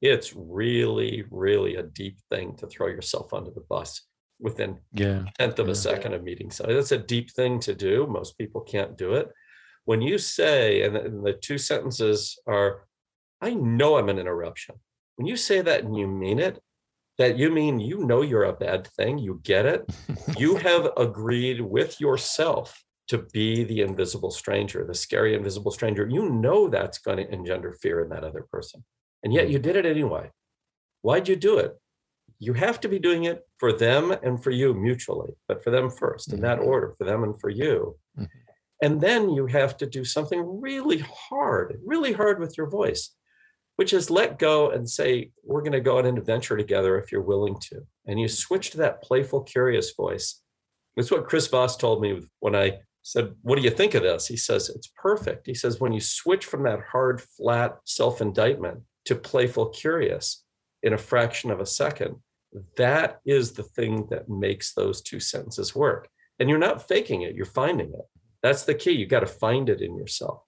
it's 0.00 0.34
really, 0.34 1.24
really 1.30 1.76
a 1.76 1.82
deep 1.82 2.18
thing 2.30 2.56
to 2.56 2.66
throw 2.66 2.86
yourself 2.88 3.32
under 3.34 3.50
the 3.50 3.64
bus 3.68 4.02
within 4.38 4.78
Yeah. 4.92 5.26
tenth 5.38 5.58
of 5.58 5.66
Yeah. 5.66 5.72
a 5.72 5.76
second 5.76 6.14
of 6.14 6.22
meeting 6.22 6.50
somebody. 6.50 6.76
That's 6.76 6.92
a 6.92 6.98
deep 6.98 7.30
thing 7.30 7.60
to 7.60 7.74
do. 7.74 8.06
Most 8.06 8.38
people 8.38 8.62
can't 8.62 8.96
do 8.96 9.14
it. 9.14 9.30
When 9.84 10.02
you 10.02 10.18
say, 10.18 10.82
and 10.82 10.94
the, 10.94 11.04
and 11.04 11.24
the 11.26 11.32
two 11.32 11.58
sentences 11.58 12.38
are, 12.46 12.86
I 13.40 13.54
know 13.54 13.96
I'm 13.96 14.08
an 14.08 14.18
interruption. 14.18 14.76
When 15.16 15.26
you 15.26 15.36
say 15.36 15.60
that 15.62 15.84
and 15.84 15.96
you 15.96 16.06
mean 16.06 16.38
it, 16.38 16.60
that 17.18 17.36
you 17.38 17.50
mean 17.50 17.80
you 17.80 18.04
know 18.04 18.22
you're 18.22 18.44
a 18.44 18.52
bad 18.52 18.86
thing, 18.86 19.18
you 19.18 19.40
get 19.42 19.66
it, 19.66 19.90
you 20.38 20.56
have 20.56 20.90
agreed 20.96 21.60
with 21.60 22.00
yourself 22.00 22.82
to 23.08 23.18
be 23.32 23.64
the 23.64 23.80
invisible 23.80 24.30
stranger, 24.30 24.84
the 24.86 24.94
scary 24.94 25.34
invisible 25.34 25.72
stranger. 25.72 26.06
You 26.08 26.30
know 26.30 26.68
that's 26.68 26.98
going 26.98 27.16
to 27.18 27.32
engender 27.32 27.72
fear 27.72 28.00
in 28.00 28.08
that 28.10 28.22
other 28.24 28.46
person. 28.52 28.84
And 29.22 29.32
yet 29.34 29.50
you 29.50 29.58
did 29.58 29.76
it 29.76 29.84
anyway. 29.84 30.30
Why'd 31.02 31.28
you 31.28 31.36
do 31.36 31.58
it? 31.58 31.76
You 32.38 32.52
have 32.54 32.80
to 32.80 32.88
be 32.88 32.98
doing 32.98 33.24
it 33.24 33.42
for 33.58 33.72
them 33.72 34.12
and 34.12 34.42
for 34.42 34.50
you 34.50 34.72
mutually, 34.72 35.32
but 35.48 35.62
for 35.64 35.70
them 35.70 35.90
first 35.90 36.32
in 36.32 36.40
that 36.42 36.58
Mhm. 36.60 36.66
order, 36.66 36.94
for 36.96 37.04
them 37.04 37.22
and 37.24 37.38
for 37.38 37.50
you. 37.50 37.98
Mhm. 38.18 38.28
And 38.82 39.00
then 39.00 39.30
you 39.30 39.46
have 39.46 39.76
to 39.78 39.86
do 39.86 40.04
something 40.04 40.60
really 40.60 40.98
hard, 40.98 41.78
really 41.84 42.12
hard 42.12 42.40
with 42.40 42.56
your 42.56 42.68
voice, 42.68 43.14
which 43.76 43.92
is 43.92 44.10
let 44.10 44.38
go 44.38 44.70
and 44.70 44.88
say, 44.88 45.32
We're 45.44 45.60
going 45.60 45.72
to 45.72 45.80
go 45.80 45.98
on 45.98 46.06
an 46.06 46.16
adventure 46.16 46.56
together 46.56 46.98
if 46.98 47.12
you're 47.12 47.20
willing 47.22 47.58
to. 47.70 47.82
And 48.06 48.18
you 48.18 48.28
switch 48.28 48.70
to 48.70 48.78
that 48.78 49.02
playful, 49.02 49.42
curious 49.42 49.92
voice. 49.94 50.40
It's 50.96 51.10
what 51.10 51.26
Chris 51.26 51.46
Voss 51.46 51.76
told 51.76 52.00
me 52.00 52.22
when 52.40 52.56
I 52.56 52.80
said, 53.02 53.34
What 53.42 53.56
do 53.56 53.62
you 53.62 53.70
think 53.70 53.94
of 53.94 54.02
this? 54.02 54.26
He 54.26 54.36
says, 54.36 54.70
It's 54.70 54.90
perfect. 54.96 55.46
He 55.46 55.54
says, 55.54 55.80
When 55.80 55.92
you 55.92 56.00
switch 56.00 56.46
from 56.46 56.62
that 56.64 56.80
hard, 56.92 57.20
flat 57.20 57.78
self 57.84 58.20
indictment 58.20 58.80
to 59.06 59.14
playful, 59.14 59.68
curious 59.68 60.44
in 60.82 60.94
a 60.94 60.98
fraction 60.98 61.50
of 61.50 61.60
a 61.60 61.66
second, 61.66 62.16
that 62.76 63.20
is 63.26 63.52
the 63.52 63.62
thing 63.62 64.06
that 64.10 64.28
makes 64.28 64.72
those 64.72 65.02
two 65.02 65.20
sentences 65.20 65.74
work. 65.74 66.08
And 66.38 66.48
you're 66.48 66.58
not 66.58 66.88
faking 66.88 67.22
it, 67.22 67.34
you're 67.34 67.44
finding 67.44 67.88
it. 67.88 68.06
That's 68.42 68.64
the 68.64 68.74
key. 68.74 68.92
You 68.92 69.06
got 69.06 69.20
to 69.20 69.26
find 69.26 69.68
it 69.68 69.80
in 69.80 69.96
yourself. 69.96 70.42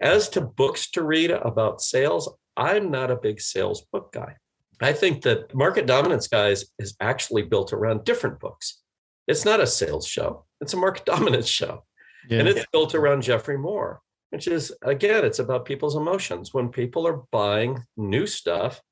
As 0.00 0.28
to 0.30 0.40
books 0.40 0.90
to 0.92 1.02
read 1.02 1.30
about 1.30 1.80
sales, 1.80 2.32
I'm 2.56 2.90
not 2.90 3.10
a 3.10 3.16
big 3.16 3.40
sales 3.40 3.82
book 3.92 4.12
guy. 4.12 4.36
I 4.80 4.92
think 4.92 5.22
that 5.22 5.54
Market 5.54 5.86
Dominance 5.86 6.28
Guys 6.28 6.66
is 6.78 6.94
actually 7.00 7.42
built 7.42 7.72
around 7.72 8.04
different 8.04 8.38
books. 8.38 8.82
It's 9.26 9.44
not 9.44 9.60
a 9.60 9.66
sales 9.66 10.06
show, 10.06 10.44
it's 10.60 10.74
a 10.74 10.76
market 10.76 11.04
dominance 11.06 11.48
show. 11.48 11.84
Yeah. 12.28 12.40
And 12.40 12.48
it's 12.48 12.66
built 12.72 12.94
around 12.94 13.22
Geoffrey 13.22 13.58
Moore. 13.58 14.00
which 14.30 14.46
is 14.46 14.72
again, 14.82 15.24
it's 15.24 15.38
about 15.38 15.64
people's 15.64 15.96
emotions. 15.96 16.52
When 16.52 16.68
people 16.68 17.06
are 17.06 17.22
buying 17.32 17.84
new 17.96 18.26
stuff, 18.26 18.82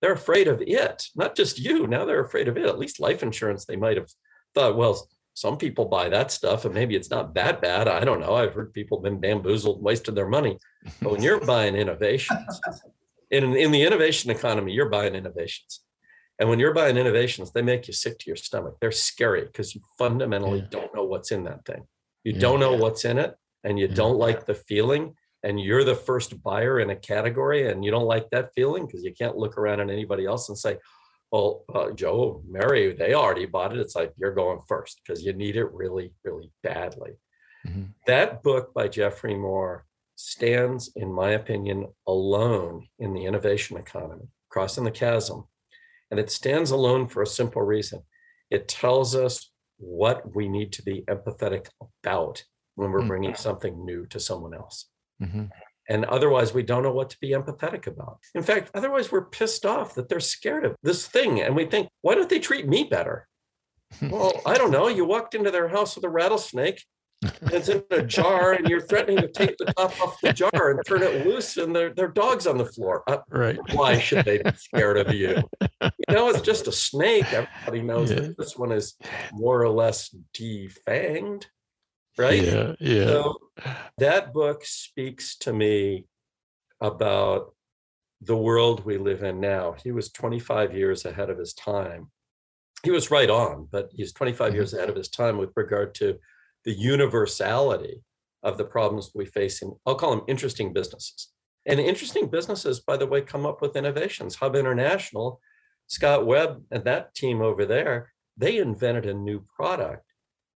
they're 0.00 0.12
afraid 0.12 0.46
of 0.46 0.62
it, 0.64 1.06
not 1.16 1.34
just 1.34 1.58
you. 1.58 1.86
Now 1.86 2.04
they're 2.04 2.24
afraid 2.24 2.48
of 2.48 2.56
it. 2.56 2.66
At 2.66 2.78
least 2.78 3.00
life 3.00 3.22
insurance, 3.22 3.64
they 3.64 3.76
might 3.76 3.96
have 3.96 4.08
thought, 4.54 4.76
well, 4.76 5.08
some 5.38 5.56
people 5.56 5.84
buy 5.84 6.08
that 6.08 6.32
stuff 6.32 6.64
and 6.64 6.74
maybe 6.74 6.96
it's 6.96 7.10
not 7.10 7.32
that 7.34 7.62
bad. 7.62 7.86
I 7.86 8.02
don't 8.02 8.18
know. 8.18 8.34
I've 8.34 8.54
heard 8.54 8.74
people 8.74 8.98
been 8.98 9.20
bamboozled, 9.20 9.80
wasted 9.80 10.16
their 10.16 10.26
money. 10.26 10.58
But 11.00 11.12
when 11.12 11.22
you're 11.22 11.44
buying 11.44 11.76
innovations, 11.76 12.60
in, 13.30 13.54
in 13.54 13.70
the 13.70 13.84
innovation 13.84 14.32
economy, 14.32 14.72
you're 14.72 14.88
buying 14.88 15.14
innovations. 15.14 15.84
And 16.40 16.48
when 16.48 16.58
you're 16.58 16.74
buying 16.74 16.96
innovations, 16.96 17.52
they 17.52 17.62
make 17.62 17.86
you 17.86 17.94
sick 17.94 18.18
to 18.18 18.24
your 18.26 18.34
stomach. 18.34 18.78
They're 18.80 18.90
scary 18.90 19.44
because 19.44 19.76
you 19.76 19.80
fundamentally 19.96 20.58
Yeah. 20.58 20.66
don't 20.70 20.92
know 20.92 21.04
what's 21.04 21.30
in 21.30 21.44
that 21.44 21.64
thing. 21.64 21.86
You 22.24 22.32
Yeah. 22.32 22.40
don't 22.40 22.58
know 22.58 22.74
what's 22.74 23.04
in 23.04 23.16
it 23.18 23.36
and 23.62 23.78
you 23.78 23.86
Yeah. 23.86 23.94
don't 23.94 24.18
like 24.18 24.44
the 24.46 24.56
feeling. 24.56 25.14
And 25.44 25.60
you're 25.60 25.84
the 25.84 25.94
first 25.94 26.42
buyer 26.42 26.80
in 26.80 26.90
a 26.90 26.96
category 26.96 27.68
and 27.70 27.84
you 27.84 27.92
don't 27.92 28.06
like 28.06 28.28
that 28.30 28.52
feeling 28.56 28.86
because 28.86 29.04
you 29.04 29.14
can't 29.14 29.36
look 29.36 29.56
around 29.56 29.78
at 29.78 29.88
anybody 29.88 30.26
else 30.26 30.48
and 30.48 30.58
say, 30.58 30.78
well, 31.30 31.64
uh, 31.74 31.90
Joe, 31.92 32.42
Mary, 32.48 32.94
they 32.94 33.14
already 33.14 33.46
bought 33.46 33.72
it. 33.74 33.80
It's 33.80 33.94
like 33.94 34.12
you're 34.16 34.34
going 34.34 34.60
first 34.66 35.00
because 35.02 35.22
you 35.22 35.32
need 35.32 35.56
it 35.56 35.70
really, 35.72 36.12
really 36.24 36.50
badly. 36.62 37.12
Mhm. 37.66 37.94
That 38.06 38.42
book 38.42 38.72
by 38.72 38.88
Geoffrey 38.88 39.34
Moore 39.34 39.84
stands, 40.16 40.90
in 40.96 41.12
my 41.12 41.30
opinion, 41.32 41.86
alone 42.06 42.88
in 42.98 43.12
the 43.14 43.24
innovation 43.26 43.76
economy, 43.76 44.28
crossing 44.48 44.84
the 44.84 44.90
chasm. 44.90 45.46
And 46.10 46.18
it 46.18 46.30
stands 46.30 46.70
alone 46.70 47.08
for 47.08 47.22
a 47.22 47.26
simple 47.26 47.62
reason 47.62 48.02
it 48.50 48.66
tells 48.66 49.14
us 49.14 49.52
what 49.76 50.34
we 50.34 50.48
need 50.48 50.72
to 50.72 50.82
be 50.82 51.02
empathetic 51.02 51.68
about 52.02 52.42
when 52.76 52.90
we're 52.90 53.02
Mm. 53.02 53.08
bringing 53.08 53.34
something 53.34 53.84
new 53.84 54.06
to 54.06 54.18
someone 54.18 54.54
else. 54.54 54.88
Mhm. 55.20 55.50
And 55.88 56.04
otherwise, 56.04 56.52
we 56.52 56.62
don't 56.62 56.82
know 56.82 56.92
what 56.92 57.10
to 57.10 57.18
be 57.20 57.30
empathetic 57.30 57.86
about. 57.86 58.18
In 58.34 58.42
fact, 58.42 58.70
otherwise, 58.74 59.10
we're 59.10 59.24
pissed 59.24 59.64
off 59.64 59.94
that 59.94 60.08
they're 60.08 60.20
scared 60.20 60.64
of 60.66 60.76
this 60.82 61.06
thing. 61.06 61.40
And 61.40 61.56
we 61.56 61.64
think, 61.64 61.88
why 62.02 62.14
don't 62.14 62.28
they 62.28 62.38
treat 62.40 62.68
me 62.68 62.84
better? 62.84 63.26
Well, 64.02 64.32
I 64.44 64.58
don't 64.58 64.70
know. 64.70 64.88
You 64.88 65.06
walked 65.06 65.34
into 65.34 65.50
their 65.50 65.68
house 65.68 65.94
with 65.96 66.04
a 66.04 66.10
rattlesnake. 66.10 66.84
It's 67.40 67.68
in 67.70 67.82
a 67.90 68.02
jar, 68.02 68.52
and 68.52 68.68
you're 68.68 68.82
threatening 68.82 69.16
to 69.16 69.28
take 69.28 69.56
the 69.56 69.72
top 69.76 69.98
off 70.00 70.20
the 70.20 70.32
jar 70.32 70.70
and 70.70 70.78
turn 70.86 71.02
it 71.02 71.26
loose, 71.26 71.56
and 71.56 71.74
their 71.74 71.92
their 71.94 72.06
dog's 72.06 72.46
on 72.46 72.58
the 72.58 72.66
floor. 72.66 73.02
Uh, 73.08 73.18
Right. 73.30 73.58
why 73.72 73.98
should 73.98 74.24
they 74.26 74.38
be 74.42 74.50
scared 74.56 74.98
of 74.98 75.12
you? 75.14 75.42
You 75.80 76.14
know, 76.14 76.28
it's 76.28 76.42
just 76.42 76.68
a 76.68 76.72
snake. 76.72 77.24
Everybody 77.32 77.82
knows 77.82 78.10
Yeah. 78.10 78.20
that 78.20 78.36
this 78.38 78.56
one 78.58 78.70
is 78.72 78.94
more 79.32 79.62
or 79.62 79.70
less 79.70 80.14
defanged, 80.36 81.44
right? 82.18 82.42
Yeah. 82.42 82.74
Yeah. 82.80 83.06
So 83.06 83.38
that 83.98 84.32
book 84.32 84.64
speaks 84.64 85.36
to 85.38 85.52
me 85.52 86.06
about 86.80 87.54
the 88.20 88.36
world 88.36 88.84
we 88.84 88.98
live 88.98 89.22
in 89.22 89.40
now. 89.40 89.74
He 89.82 89.92
was 89.92 90.10
25 90.10 90.74
years 90.76 91.04
ahead 91.04 91.30
of 91.30 91.38
his 91.38 91.54
time. 91.54 92.10
He 92.82 92.90
was 92.90 93.10
right 93.10 93.30
on, 93.30 93.68
but 93.70 93.90
he's 93.92 94.12
25 94.12 94.52
Mhm. 94.52 94.54
years 94.54 94.74
ahead 94.74 94.88
of 94.90 94.96
his 94.96 95.08
time 95.08 95.38
with 95.38 95.50
regard 95.56 95.94
to 95.96 96.18
the 96.64 96.72
universality 96.72 98.02
of 98.42 98.58
the 98.58 98.64
problems 98.64 99.12
we 99.14 99.26
face 99.26 99.62
in, 99.62 99.76
I'll 99.86 99.94
call 99.96 100.14
them 100.14 100.24
interesting 100.28 100.72
businesses. 100.72 101.32
And 101.66 101.80
interesting 101.80 102.28
businesses, 102.28 102.80
by 102.80 102.96
the 102.96 103.06
way, 103.06 103.20
come 103.20 103.44
up 103.44 103.60
with 103.60 103.76
innovations. 103.76 104.36
Hub 104.36 104.54
International, 104.56 105.40
Scott 105.86 106.24
Webb 106.26 106.64
and 106.70 106.84
that 106.84 107.14
team 107.14 107.40
over 107.42 107.64
there, 107.66 108.12
they 108.36 108.58
invented 108.58 109.06
a 109.06 109.14
new 109.14 109.44
product 109.56 110.07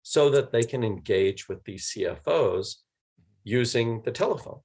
so 0.03 0.29
that 0.29 0.51
they 0.51 0.63
can 0.63 0.83
engage 0.83 1.47
with 1.47 1.63
these 1.63 1.91
CFOs 1.91 2.25
mm-hmm. 2.25 3.23
using 3.43 4.01
the 4.03 4.11
telephone. 4.11 4.59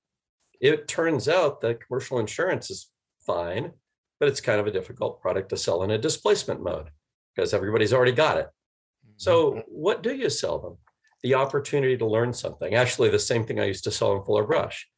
It 0.61 0.89
turns 0.89 1.29
out 1.29 1.61
that 1.61 1.87
commercial 1.87 2.19
insurance 2.19 2.71
is 2.71 2.91
fine, 3.27 3.73
but 4.19 4.29
it's 4.29 4.41
kind 4.41 4.61
of 4.61 4.67
a 4.67 4.73
difficult 4.73 5.21
product 5.21 5.51
to 5.51 5.57
sell 5.57 5.83
in 5.83 5.91
a 5.91 5.99
displacement 5.99 6.63
mode 6.63 6.89
because 7.35 7.53
everybody's 7.53 7.93
already 7.93 8.13
got 8.13 8.39
it. 8.39 8.47
Mm-hmm. 8.47 9.13
So, 9.19 9.63
what 9.69 10.03
do 10.03 10.15
you 10.15 10.31
sell 10.31 10.59
them? 10.59 10.79
The 11.23 11.35
opportunity 11.35 11.97
to 11.99 12.07
learn 12.07 12.33
something. 12.33 12.75
Actually, 12.75 13.11
the 13.11 13.19
same 13.19 13.45
thing 13.45 13.61
I 13.61 13.65
used 13.65 13.85
to 13.85 13.91
sell 13.91 14.17
in 14.17 14.25
Fuller 14.25 14.47
Brush. 14.47 14.89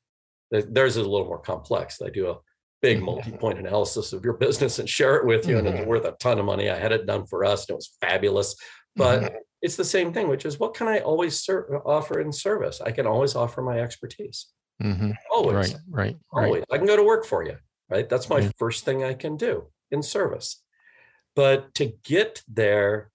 Theirs 0.51 0.97
is 0.97 1.05
a 1.05 1.11
little 1.11 1.27
more 1.27 1.41
complex. 1.41 1.99
They 1.99 2.11
do 2.11 2.31
a 2.31 2.37
big 2.81 3.03
multi-point 3.11 3.59
analysis 3.59 4.13
of 4.13 4.25
your 4.25 4.35
business 4.35 4.79
and 4.79 4.89
share 4.89 5.17
it 5.17 5.27
with 5.27 5.49
you, 5.49 5.59
and 5.59 5.67
it's 5.67 5.81
Mhm. 5.81 5.87
worth 5.87 6.05
a 6.05 6.13
ton 6.13 6.39
of 6.39 6.45
money. 6.45 6.71
I 6.71 6.79
had 6.79 6.93
it 6.93 7.07
done 7.07 7.27
for 7.27 7.45
us, 7.45 7.65
and 7.65 7.75
it 7.75 7.77
was 7.77 7.97
fabulous. 8.01 8.55
But. 8.95 9.23
Mm-hmm. 9.23 9.37
It's 9.63 9.77
the 9.77 9.85
same 9.85 10.13
thing, 10.13 10.29
which 10.29 10.45
is 10.45 10.59
what 10.59 10.75
can 10.75 10.89
I 10.89 11.01
always 11.01 11.41
ser- 11.41 11.83
offer 11.85 12.21
in 12.21 12.33
service? 12.33 12.81
I 12.81 12.91
can 12.93 13.07
always 13.07 13.35
offer 13.35 13.63
my 13.63 13.81
expertise. 13.81 14.47
Mhm. 14.83 15.15
Always, 15.31 15.55
Right. 15.75 15.83
Right. 15.89 16.17
Right. 16.33 16.45
always. 16.47 16.65
I 16.71 16.79
can 16.79 16.87
go 16.87 16.97
to 16.97 17.03
work 17.03 17.25
for 17.27 17.45
you, 17.45 17.59
right? 17.89 18.09
That's 18.09 18.29
my 18.29 18.49
first 18.59 18.85
thing 18.85 19.03
I 19.03 19.15
can 19.15 19.37
do 19.37 19.73
in 19.91 20.03
service. 20.03 20.63
But 21.35 21.75
to 21.75 21.87
get 22.05 22.43
there 22.49 23.11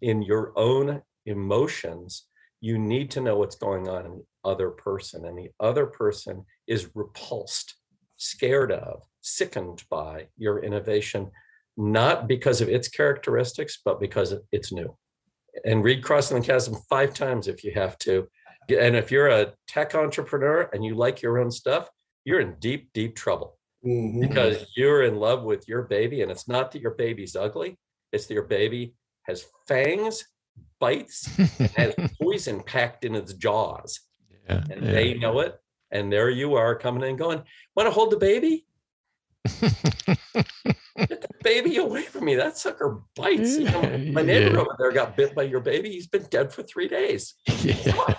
in 0.00 0.22
your 0.22 0.52
own 0.56 1.02
emotions, 1.24 2.26
you 2.60 2.78
need 2.78 3.10
to 3.12 3.20
know 3.20 3.36
what's 3.36 3.56
going 3.56 3.88
on 3.88 4.06
in 4.06 4.12
the 4.18 4.24
other 4.44 4.70
person. 4.70 5.24
And 5.24 5.38
the 5.38 5.50
other 5.60 5.86
person 5.86 6.44
is 6.66 6.90
repulsed, 6.94 7.74
scared 8.16 8.72
of, 8.72 9.02
sickened 9.20 9.84
by 9.88 10.28
your 10.36 10.58
innovation, 10.64 11.30
not 11.76 12.26
because 12.26 12.60
of 12.60 12.68
its 12.68 12.88
characteristics, 12.88 13.78
but 13.84 14.00
because 14.00 14.34
it's 14.52 14.72
new. 14.72 14.96
And 15.64 15.82
read 15.84 16.02
Crossing 16.02 16.40
the 16.40 16.46
Chasm 16.46 16.76
five 16.88 17.14
times 17.14 17.48
if 17.48 17.64
you 17.64 17.72
have 17.72 17.98
to. 18.00 18.28
And 18.68 18.96
if 18.96 19.10
you're 19.10 19.28
a 19.28 19.52
tech 19.68 19.94
entrepreneur 19.94 20.68
and 20.72 20.84
you 20.84 20.94
like 20.94 21.22
your 21.22 21.38
own 21.38 21.50
stuff, 21.50 21.88
you're 22.24 22.40
in 22.40 22.56
deep, 22.58 22.90
deep 22.92 23.14
trouble 23.14 23.56
Mhm. 23.84 24.20
because 24.28 24.66
you're 24.76 25.02
in 25.04 25.16
love 25.16 25.44
with 25.44 25.68
your 25.68 25.82
baby. 25.82 26.22
And 26.22 26.30
it's 26.32 26.48
not 26.48 26.72
that 26.72 26.82
your 26.82 26.94
baby's 26.94 27.36
ugly, 27.36 27.78
it's 28.12 28.26
that 28.26 28.34
your 28.34 28.42
baby 28.44 28.94
has 29.22 29.46
fangs, 29.68 30.24
bites, 30.80 31.28
and 31.58 31.70
has 31.76 31.94
poison 32.20 32.62
packed 32.62 33.04
in 33.04 33.14
its 33.14 33.32
jaws. 33.34 34.00
yeah. 34.48 34.64
And 34.70 34.84
yeah. 34.84 34.90
they 34.92 35.14
know 35.14 35.38
it. 35.40 35.58
And 35.92 36.12
there 36.12 36.30
you 36.30 36.54
are 36.54 36.74
coming 36.74 37.08
in 37.08 37.16
going, 37.16 37.42
Want 37.76 37.86
to 37.86 37.92
hold 37.92 38.10
the 38.10 38.16
baby? 38.16 38.66
Get 39.60 39.60
the 40.96 41.28
baby 41.46 41.76
away 41.76 42.02
from 42.02 42.24
me. 42.24 42.34
That 42.34 42.58
sucker 42.58 43.00
bites. 43.14 43.56
You 43.56 43.64
know, 43.64 43.82
mm. 43.82 44.12
my 44.12 44.22
neighbor 44.22 44.54
Yeah. 44.54 44.60
over 44.60 44.76
there 44.78 44.92
got 44.92 45.16
bit 45.16 45.34
by 45.34 45.44
your 45.44 45.60
baby. 45.60 45.90
He's 45.90 46.08
been 46.08 46.26
dead 46.28 46.52
for 46.52 46.62
three 46.64 46.88
days. 46.88 47.34
Yeah. 47.62 48.14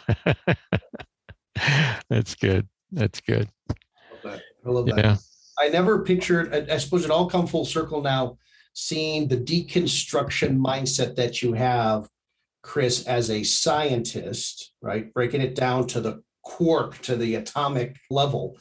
That's 2.09 2.35
good. 2.35 2.67
That's 2.91 3.19
good. 3.19 3.49
I 3.69 3.79
love 4.23 4.23
that. 4.23 4.41
I 4.65 4.69
love 4.69 4.87
Yeah. 4.87 5.17
I 5.59 5.69
never 5.69 6.03
pictured, 6.03 6.53
I, 6.53 6.75
I 6.75 6.77
suppose 6.77 7.03
it 7.03 7.11
all 7.11 7.29
come 7.29 7.47
full 7.47 7.65
circle 7.65 8.01
now, 8.01 8.37
seeing 8.73 9.27
the 9.27 9.37
deconstruction 9.37 10.57
mindset 10.57 11.15
that 11.15 11.41
you 11.41 11.53
have, 11.53 12.07
Chris, 12.61 13.05
as 13.07 13.29
a 13.29 13.43
scientist, 13.43 14.73
right? 14.81 15.11
Breaking 15.13 15.41
it 15.41 15.55
down 15.55 15.87
to 15.87 15.99
the 15.99 16.21
quark, 16.43 16.99
to 16.99 17.15
the 17.15 17.35
atomic 17.35 17.97
level, 18.09 18.57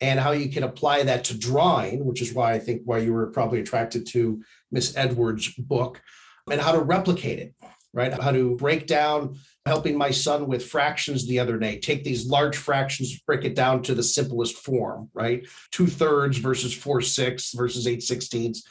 and 0.00 0.20
how 0.20 0.32
you 0.32 0.50
can 0.50 0.64
apply 0.64 1.02
that 1.04 1.24
to 1.24 1.38
drawing, 1.38 2.04
which 2.04 2.20
is 2.20 2.34
why 2.34 2.52
I 2.52 2.58
think 2.58 2.82
why 2.84 2.98
you 2.98 3.12
were 3.12 3.28
probably 3.28 3.60
attracted 3.60 4.06
to 4.08 4.42
Miss 4.70 4.96
Edwards' 4.96 5.54
book, 5.54 6.02
and 6.50 6.60
how 6.60 6.72
to 6.72 6.80
replicate 6.80 7.38
it, 7.38 7.54
right? 7.92 8.12
How 8.12 8.32
to 8.32 8.56
break 8.56 8.86
down 8.86 9.38
helping 9.66 9.96
my 9.96 10.10
son 10.10 10.46
with 10.46 10.66
fractions 10.66 11.26
the 11.26 11.38
other 11.38 11.58
day, 11.58 11.78
take 11.78 12.04
these 12.04 12.26
large 12.26 12.56
fractions, 12.56 13.18
break 13.20 13.44
it 13.44 13.54
down 13.54 13.82
to 13.82 13.94
the 13.94 14.02
simplest 14.02 14.58
form, 14.58 15.08
right? 15.14 15.46
Two 15.70 15.86
thirds 15.86 16.36
versus 16.36 16.74
four 16.74 17.00
sixths 17.00 17.54
versus 17.54 17.86
eight 17.86 18.02
sixteenths. 18.02 18.62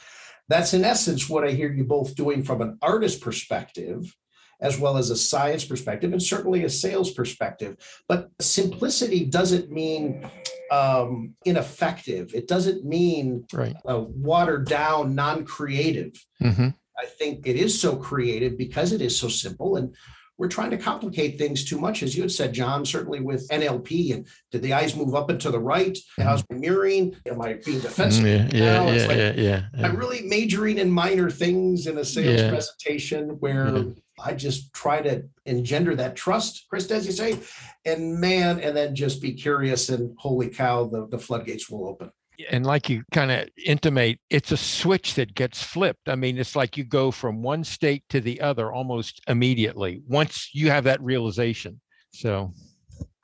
That's 0.48 0.74
in 0.74 0.84
essence 0.84 1.28
what 1.28 1.44
I 1.44 1.50
hear 1.50 1.72
you 1.72 1.84
both 1.84 2.14
doing 2.14 2.44
from 2.44 2.60
an 2.60 2.78
artist 2.80 3.22
perspective, 3.22 4.14
as 4.60 4.78
well 4.78 4.96
as 4.96 5.10
a 5.10 5.16
science 5.16 5.64
perspective, 5.64 6.12
and 6.12 6.22
certainly 6.22 6.64
a 6.64 6.70
sales 6.70 7.10
perspective. 7.12 7.76
But 8.08 8.30
simplicity 8.40 9.24
doesn't 9.24 9.70
mean 9.70 10.28
um, 10.70 11.34
ineffective. 11.44 12.34
It 12.34 12.48
doesn't 12.48 12.84
mean 12.84 13.44
Right. 13.52 13.76
uh, 13.88 14.00
watered 14.08 14.66
down, 14.66 15.14
non-creative. 15.14 16.12
hmm 16.40 16.68
I 16.96 17.06
think 17.06 17.46
it 17.48 17.56
is 17.56 17.78
so 17.80 17.96
creative 17.96 18.56
because 18.56 18.92
it 18.92 19.02
is 19.02 19.18
so 19.18 19.26
simple. 19.28 19.74
And 19.76 19.92
we're 20.38 20.46
trying 20.48 20.70
to 20.70 20.76
complicate 20.78 21.38
things 21.38 21.64
too 21.64 21.76
much, 21.78 22.04
as 22.04 22.14
you 22.16 22.22
had 22.22 22.30
said, 22.30 22.52
John, 22.52 22.84
certainly 22.84 23.20
with 23.20 23.48
NLP. 23.50 24.14
And 24.14 24.26
did 24.52 24.62
the 24.62 24.74
eyes 24.74 24.94
move 24.94 25.12
up 25.14 25.28
and 25.28 25.40
to 25.40 25.50
the 25.50 25.58
right? 25.58 25.98
How's 26.18 26.44
my 26.50 26.56
mirroring? 26.56 27.16
Am 27.28 27.42
I 27.42 27.54
being 27.66 27.80
defensive? 27.80 28.24
Yeah. 28.24 28.48
Yeah. 28.52 28.84
it's 28.84 29.02
Yeah. 29.02 29.08
like- 29.08 29.16
Yeah. 29.18 29.32
Yeah. 29.36 29.62
yeah. 29.76 29.86
I'm 29.88 29.96
really 29.96 30.22
majoring 30.22 30.78
in 30.78 30.88
minor 30.88 31.30
things 31.30 31.88
in 31.88 31.98
a 31.98 32.04
sales 32.04 32.40
Yeah. 32.40 32.48
presentation 32.48 33.30
where 33.40 33.76
Yeah. 33.76 33.82
I 34.22 34.34
just 34.34 34.72
try 34.72 35.00
to 35.02 35.24
engender 35.46 35.94
that 35.96 36.16
trust, 36.16 36.66
Chris, 36.68 36.90
as 36.90 37.06
you 37.06 37.12
say, 37.12 37.38
and 37.84 38.20
man, 38.20 38.60
and 38.60 38.76
then 38.76 38.94
just 38.94 39.20
be 39.20 39.32
curious 39.32 39.88
and 39.88 40.14
holy 40.18 40.48
cow, 40.48 40.84
the, 40.84 41.08
the 41.08 41.18
floodgates 41.18 41.68
will 41.68 41.88
open. 41.88 42.10
and 42.50 42.64
like 42.66 42.88
you 42.88 43.02
kind 43.12 43.30
of 43.30 43.48
intimate, 43.64 44.18
it's 44.30 44.52
a 44.52 44.56
switch 44.56 45.14
that 45.14 45.34
gets 45.34 45.62
flipped. 45.62 46.08
I 46.08 46.14
mean, 46.14 46.38
it's 46.38 46.56
like 46.56 46.76
you 46.76 46.84
go 46.84 47.10
from 47.10 47.42
one 47.42 47.64
state 47.64 48.04
to 48.10 48.20
the 48.20 48.40
other 48.40 48.72
almost 48.72 49.20
immediately 49.28 50.02
once 50.06 50.50
you 50.52 50.70
have 50.70 50.84
that 50.84 51.00
realization. 51.02 51.80
So, 52.12 52.52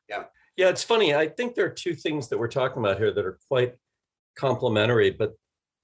Yeah, 0.08 0.24
Yeah, 0.56 0.68
it's 0.68 0.82
funny. 0.82 1.14
I 1.14 1.28
think 1.28 1.54
there 1.54 1.66
are 1.66 1.70
two 1.70 1.94
things 1.94 2.28
that 2.28 2.38
we're 2.38 2.48
talking 2.48 2.82
about 2.82 2.98
here 2.98 3.12
that 3.12 3.24
are 3.24 3.38
quite 3.48 3.74
complementary, 4.36 5.10
but 5.10 5.34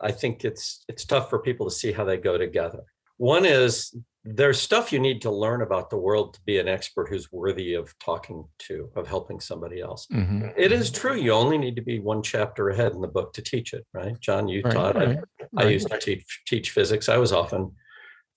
I 0.01 0.13
think 0.13 0.45
it's 0.45 0.85
it's 0.89 1.05
tough 1.05 1.31
for 1.31 1.39
people 1.39 1.69
to 1.69 1.75
see 1.75 1.93
how 1.93 2.05
they 2.05 2.17
go 2.17 2.37
together. 2.37 2.85
One 3.19 3.45
is 3.45 3.95
there's 4.25 4.61
stuff 4.61 4.93
you 4.93 4.99
need 4.99 5.23
to 5.23 5.31
learn 5.31 5.63
about 5.63 5.89
the 5.89 5.97
world 5.97 6.35
to 6.35 6.41
be 6.45 6.59
an 6.59 6.67
expert 6.67 7.09
who's 7.09 7.31
worthy 7.31 7.75
of 7.75 7.97
talking 8.01 8.45
to, 8.59 8.91
of 8.97 9.07
helping 9.07 9.39
somebody 9.39 9.81
else. 9.81 10.09
Mhm. 10.13 10.53
It 10.57 10.73
is 10.73 10.91
true. 10.91 11.15
You 11.15 11.31
only 11.33 11.59
need 11.59 11.77
to 11.77 11.83
be 11.83 12.01
one 12.01 12.23
chapter 12.25 12.69
ahead 12.71 12.93
in 12.93 13.01
the 13.01 13.07
book 13.09 13.33
to 13.35 13.43
teach 13.43 13.73
it, 13.73 13.87
right? 13.95 14.19
John, 14.21 14.49
you 14.49 14.63
Right, 14.65 14.75
taught. 14.75 14.97
right, 14.97 15.19
I, 15.57 15.65
I 15.65 15.69
used 15.69 15.89
to 15.89 15.99
teach 15.99 16.43
teach 16.47 16.71
physics. 16.73 17.09
I 17.09 17.19
was 17.19 17.33
often 17.33 17.77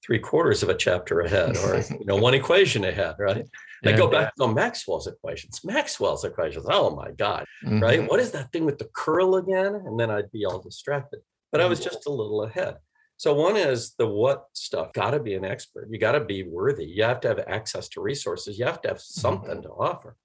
three 0.05 0.19
quarters 0.19 0.61
of 0.63 0.69
a 0.69 0.75
chapter 0.75 1.21
ahead, 1.21 1.57
or 1.57 1.81
you 1.99 2.05
know, 2.05 2.15
one 2.17 2.35
equation 2.35 2.83
ahead, 2.85 3.15
right? 3.17 3.45
I 3.83 3.89
Yeah. 3.91 3.97
go 3.97 4.07
back 4.07 4.35
to 4.35 4.47
Maxwell's 4.47 5.07
equations. 5.07 5.63
Maxwell's 5.63 6.23
equations. 6.23 6.67
Oh 6.69 6.95
my 6.95 7.11
God, 7.11 7.45
Mhm. 7.65 7.81
right? 7.81 8.07
What 8.07 8.19
is 8.19 8.31
that 8.33 8.51
thing 8.51 8.65
with 8.65 8.77
the 8.77 8.89
curl 8.93 9.35
again? 9.37 9.73
And 9.73 9.99
then 9.99 10.11
I'd 10.11 10.31
be 10.31 10.45
all 10.45 10.59
distracted. 10.59 11.21
But 11.51 11.61
I 11.61 11.65
was 11.65 11.79
just 11.79 12.05
a 12.05 12.11
little 12.11 12.43
ahead. 12.43 12.77
So 13.19 13.33
one 13.33 13.57
is 13.57 13.95
the 13.97 14.07
what 14.07 14.45
stuff. 14.53 14.93
Got 14.93 15.11
to 15.11 15.19
be 15.19 15.33
an 15.33 15.43
expert. 15.43 15.89
You 15.91 15.99
got 15.99 16.13
to 16.13 16.21
be 16.21 16.43
worthy. 16.43 16.85
You 16.85 17.03
have 17.03 17.19
to 17.19 17.27
have 17.27 17.39
access 17.39 17.89
to 17.89 18.01
resources. 18.01 18.57
You 18.57 18.63
have 18.63 18.81
to 18.83 18.87
have 18.87 18.97
mm-hmm. 18.99 19.19
something 19.19 19.61
to 19.61 19.69
offer. 19.71 20.15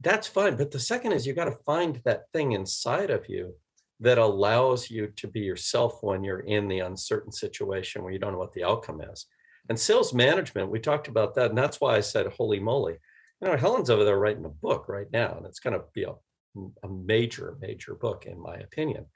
That's 0.00 0.28
fine. 0.28 0.56
But 0.56 0.70
the 0.70 0.78
second 0.78 1.10
is 1.10 1.26
you 1.26 1.32
got 1.32 1.46
to 1.46 1.58
find 1.66 2.00
that 2.04 2.30
thing 2.32 2.52
inside 2.52 3.10
of 3.10 3.28
you 3.28 3.56
that 3.98 4.18
allows 4.18 4.88
you 4.88 5.08
to 5.16 5.26
be 5.26 5.40
yourself 5.40 6.04
when 6.04 6.22
you're 6.22 6.38
in 6.38 6.68
the 6.68 6.78
uncertain 6.78 7.32
situation 7.32 8.04
where 8.04 8.12
you 8.12 8.20
don't 8.20 8.30
know 8.30 8.38
what 8.38 8.52
the 8.52 8.62
outcome 8.62 9.00
is. 9.00 9.26
And 9.68 9.76
sales 9.76 10.14
management, 10.14 10.70
we 10.70 10.78
talked 10.78 11.08
about 11.08 11.34
that. 11.34 11.48
And 11.48 11.58
that's 11.58 11.80
why 11.80 11.96
I 11.96 12.00
said, 12.00 12.28
holy 12.28 12.60
moly. 12.60 12.94
You 13.42 13.48
know, 13.48 13.56
Helen's 13.56 13.90
over 13.90 14.04
there 14.04 14.20
writing 14.20 14.44
a 14.44 14.50
book 14.50 14.88
right 14.88 15.10
now, 15.12 15.34
and 15.36 15.46
it's 15.46 15.58
going 15.58 15.74
to 15.74 15.84
be 15.94 16.04
a, 16.04 16.12
a 16.84 16.88
major, 16.88 17.58
major 17.60 17.96
book, 17.96 18.24
in 18.24 18.40
my 18.40 18.54
opinion. 18.54 19.06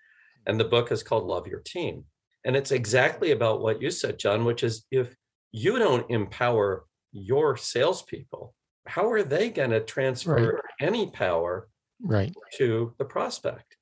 And 0.47 0.59
the 0.59 0.65
book 0.65 0.91
is 0.91 1.05
called 1.05 1.29
Love 1.29 1.47
Your 1.47 1.61
Team. 1.61 2.07
And 2.45 2.57
it's 2.57 2.71
exactly 2.73 3.33
about 3.33 3.61
what 3.61 3.83
you 3.83 3.91
said, 3.91 4.19
John, 4.19 4.45
which 4.45 4.63
is 4.63 4.87
if 4.91 5.15
you 5.53 5.79
don't 5.79 6.11
empower 6.11 6.85
your 7.13 7.57
salespeople, 7.57 8.55
how 8.87 9.11
are 9.11 9.23
they 9.23 9.51
going 9.51 9.71
to 9.71 9.81
transfer 9.81 10.61
any 10.81 11.11
power 11.11 11.69
Right. 12.03 12.33
to 12.57 12.95
the 12.99 13.05
prospect? 13.05 13.77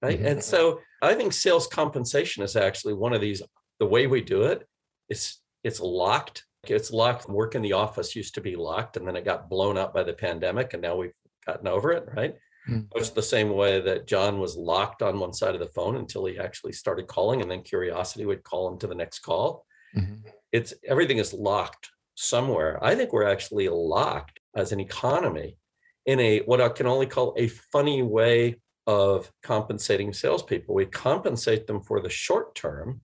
Right. 0.00 0.18
Mhm. 0.20 0.26
And 0.26 0.44
so 0.44 0.80
I 1.02 1.14
think 1.14 1.32
sales 1.32 1.66
compensation 1.66 2.42
is 2.42 2.56
actually 2.56 2.94
one 2.94 3.12
of 3.12 3.20
these, 3.20 3.42
the 3.78 3.86
way 3.86 4.06
we 4.06 4.20
do 4.20 4.42
it, 4.44 4.66
it's 5.08 5.40
it's 5.62 5.80
locked. 5.80 6.44
It's 6.64 6.90
locked. 6.90 7.26
Work 7.28 7.54
in 7.54 7.62
the 7.62 7.72
office 7.72 8.14
used 8.14 8.34
to 8.34 8.42
be 8.42 8.54
locked 8.54 8.98
and 8.98 9.06
then 9.08 9.16
it 9.16 9.24
got 9.24 9.48
blown 9.48 9.78
up 9.78 9.94
by 9.94 10.02
the 10.02 10.12
pandemic 10.12 10.74
and 10.74 10.82
now 10.82 10.94
we've 10.96 11.16
gotten 11.46 11.66
over 11.66 11.90
it, 11.92 12.06
right? 12.14 12.36
Mm. 12.68 12.88
Much 12.94 13.12
the 13.12 13.22
same 13.22 13.50
way 13.50 13.80
that 13.80 14.06
John 14.06 14.38
was 14.38 14.56
locked 14.56 15.02
on 15.02 15.18
one 15.18 15.32
side 15.32 15.54
of 15.54 15.60
the 15.60 15.68
phone 15.68 15.96
until 15.96 16.24
he 16.24 16.38
actually 16.38 16.72
started 16.72 17.06
calling 17.06 17.42
and 17.42 17.50
then 17.50 17.62
curiosity 17.62 18.24
would 18.24 18.42
call 18.42 18.68
him 18.68 18.78
to 18.78 18.86
the 18.86 18.94
next 18.94 19.18
call. 19.20 19.66
Mhm. 19.94 20.22
It's 20.52 20.72
everything 20.84 21.18
is 21.18 21.34
locked 21.34 21.90
somewhere. 22.14 22.82
I 22.82 22.94
think 22.94 23.12
we're 23.12 23.28
actually 23.28 23.68
locked 23.68 24.40
as 24.54 24.72
an 24.72 24.80
economy 24.80 25.58
in 26.06 26.20
a 26.20 26.40
what 26.40 26.60
I 26.60 26.68
can 26.68 26.86
only 26.86 27.06
call 27.06 27.34
a 27.36 27.48
funny 27.48 28.02
way 28.02 28.60
of 28.86 29.30
compensating 29.42 30.12
salespeople. 30.12 30.74
We 30.74 30.86
compensate 30.86 31.66
them 31.66 31.82
for 31.82 32.00
the 32.00 32.10
short 32.10 32.54
term. 32.54 33.00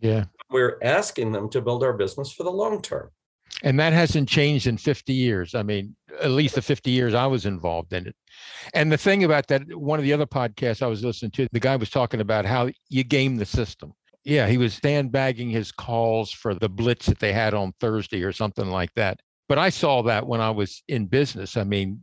Yeah. 0.00 0.26
We're 0.50 0.78
asking 0.82 1.32
them 1.32 1.48
to 1.50 1.60
build 1.60 1.82
our 1.82 1.92
business 1.92 2.32
for 2.32 2.44
the 2.44 2.52
long 2.52 2.82
term. 2.82 3.10
And 3.64 3.80
that 3.80 3.94
hasn't 3.94 4.28
changed 4.28 4.66
in 4.66 4.76
50 4.76 5.14
years. 5.14 5.54
I 5.54 5.62
mean, 5.62 5.96
at 6.20 6.30
least 6.30 6.54
the 6.54 6.62
50 6.62 6.90
years 6.90 7.14
I 7.14 7.26
was 7.26 7.46
involved 7.46 7.94
in 7.94 8.06
it. 8.06 8.14
And 8.74 8.92
the 8.92 8.98
thing 8.98 9.24
about 9.24 9.46
that, 9.48 9.62
one 9.74 9.98
of 9.98 10.04
the 10.04 10.12
other 10.12 10.26
podcasts 10.26 10.82
I 10.82 10.86
was 10.86 11.02
listening 11.02 11.30
to, 11.32 11.48
the 11.50 11.60
guy 11.60 11.74
was 11.74 11.88
talking 11.88 12.20
about 12.20 12.44
how 12.44 12.68
you 12.90 13.04
game 13.04 13.36
the 13.36 13.46
system. 13.46 13.94
Yeah, 14.22 14.48
he 14.48 14.58
was 14.58 14.74
sandbagging 14.74 15.48
his 15.48 15.72
calls 15.72 16.30
for 16.30 16.54
the 16.54 16.68
blitz 16.68 17.06
that 17.06 17.18
they 17.18 17.32
had 17.32 17.54
on 17.54 17.72
Thursday 17.80 18.22
or 18.22 18.32
something 18.32 18.68
like 18.68 18.92
that. 18.96 19.20
But 19.48 19.58
I 19.58 19.70
saw 19.70 20.02
that 20.02 20.26
when 20.26 20.42
I 20.42 20.50
was 20.50 20.82
in 20.88 21.06
business. 21.06 21.56
I 21.56 21.64
mean, 21.64 22.02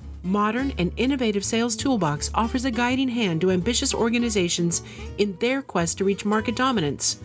modern 0.23 0.73
and 0.77 0.91
innovative 0.97 1.43
sales 1.43 1.75
toolbox 1.75 2.29
offers 2.33 2.65
a 2.65 2.71
guiding 2.71 3.09
hand 3.09 3.41
to 3.41 3.51
ambitious 3.51 3.93
organizations 3.93 4.81
in 5.17 5.35
their 5.37 5.61
quest 5.61 5.97
to 5.97 6.03
reach 6.03 6.25
market 6.25 6.55
dominance. 6.55 7.19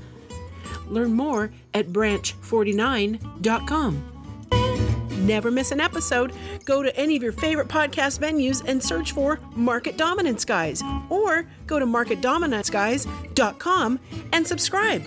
Learn 0.88 1.12
more 1.12 1.50
at 1.74 1.88
branch49.com. 1.88 4.12
Never 5.26 5.50
miss 5.50 5.72
an 5.72 5.80
episode. 5.80 6.32
Go 6.64 6.84
to 6.84 6.96
any 6.96 7.16
of 7.16 7.22
your 7.22 7.32
favorite 7.32 7.68
podcast 7.68 8.20
venues 8.20 8.62
and 8.66 8.82
search 8.82 9.12
for 9.12 9.38
Market 9.56 9.96
Dominance 9.96 10.44
Guys 10.44 10.82
or 11.10 11.46
go 11.66 11.80
to 11.80 11.86
marketdominanceguys.com 11.86 14.00
and 14.32 14.46
subscribe. 14.46 15.06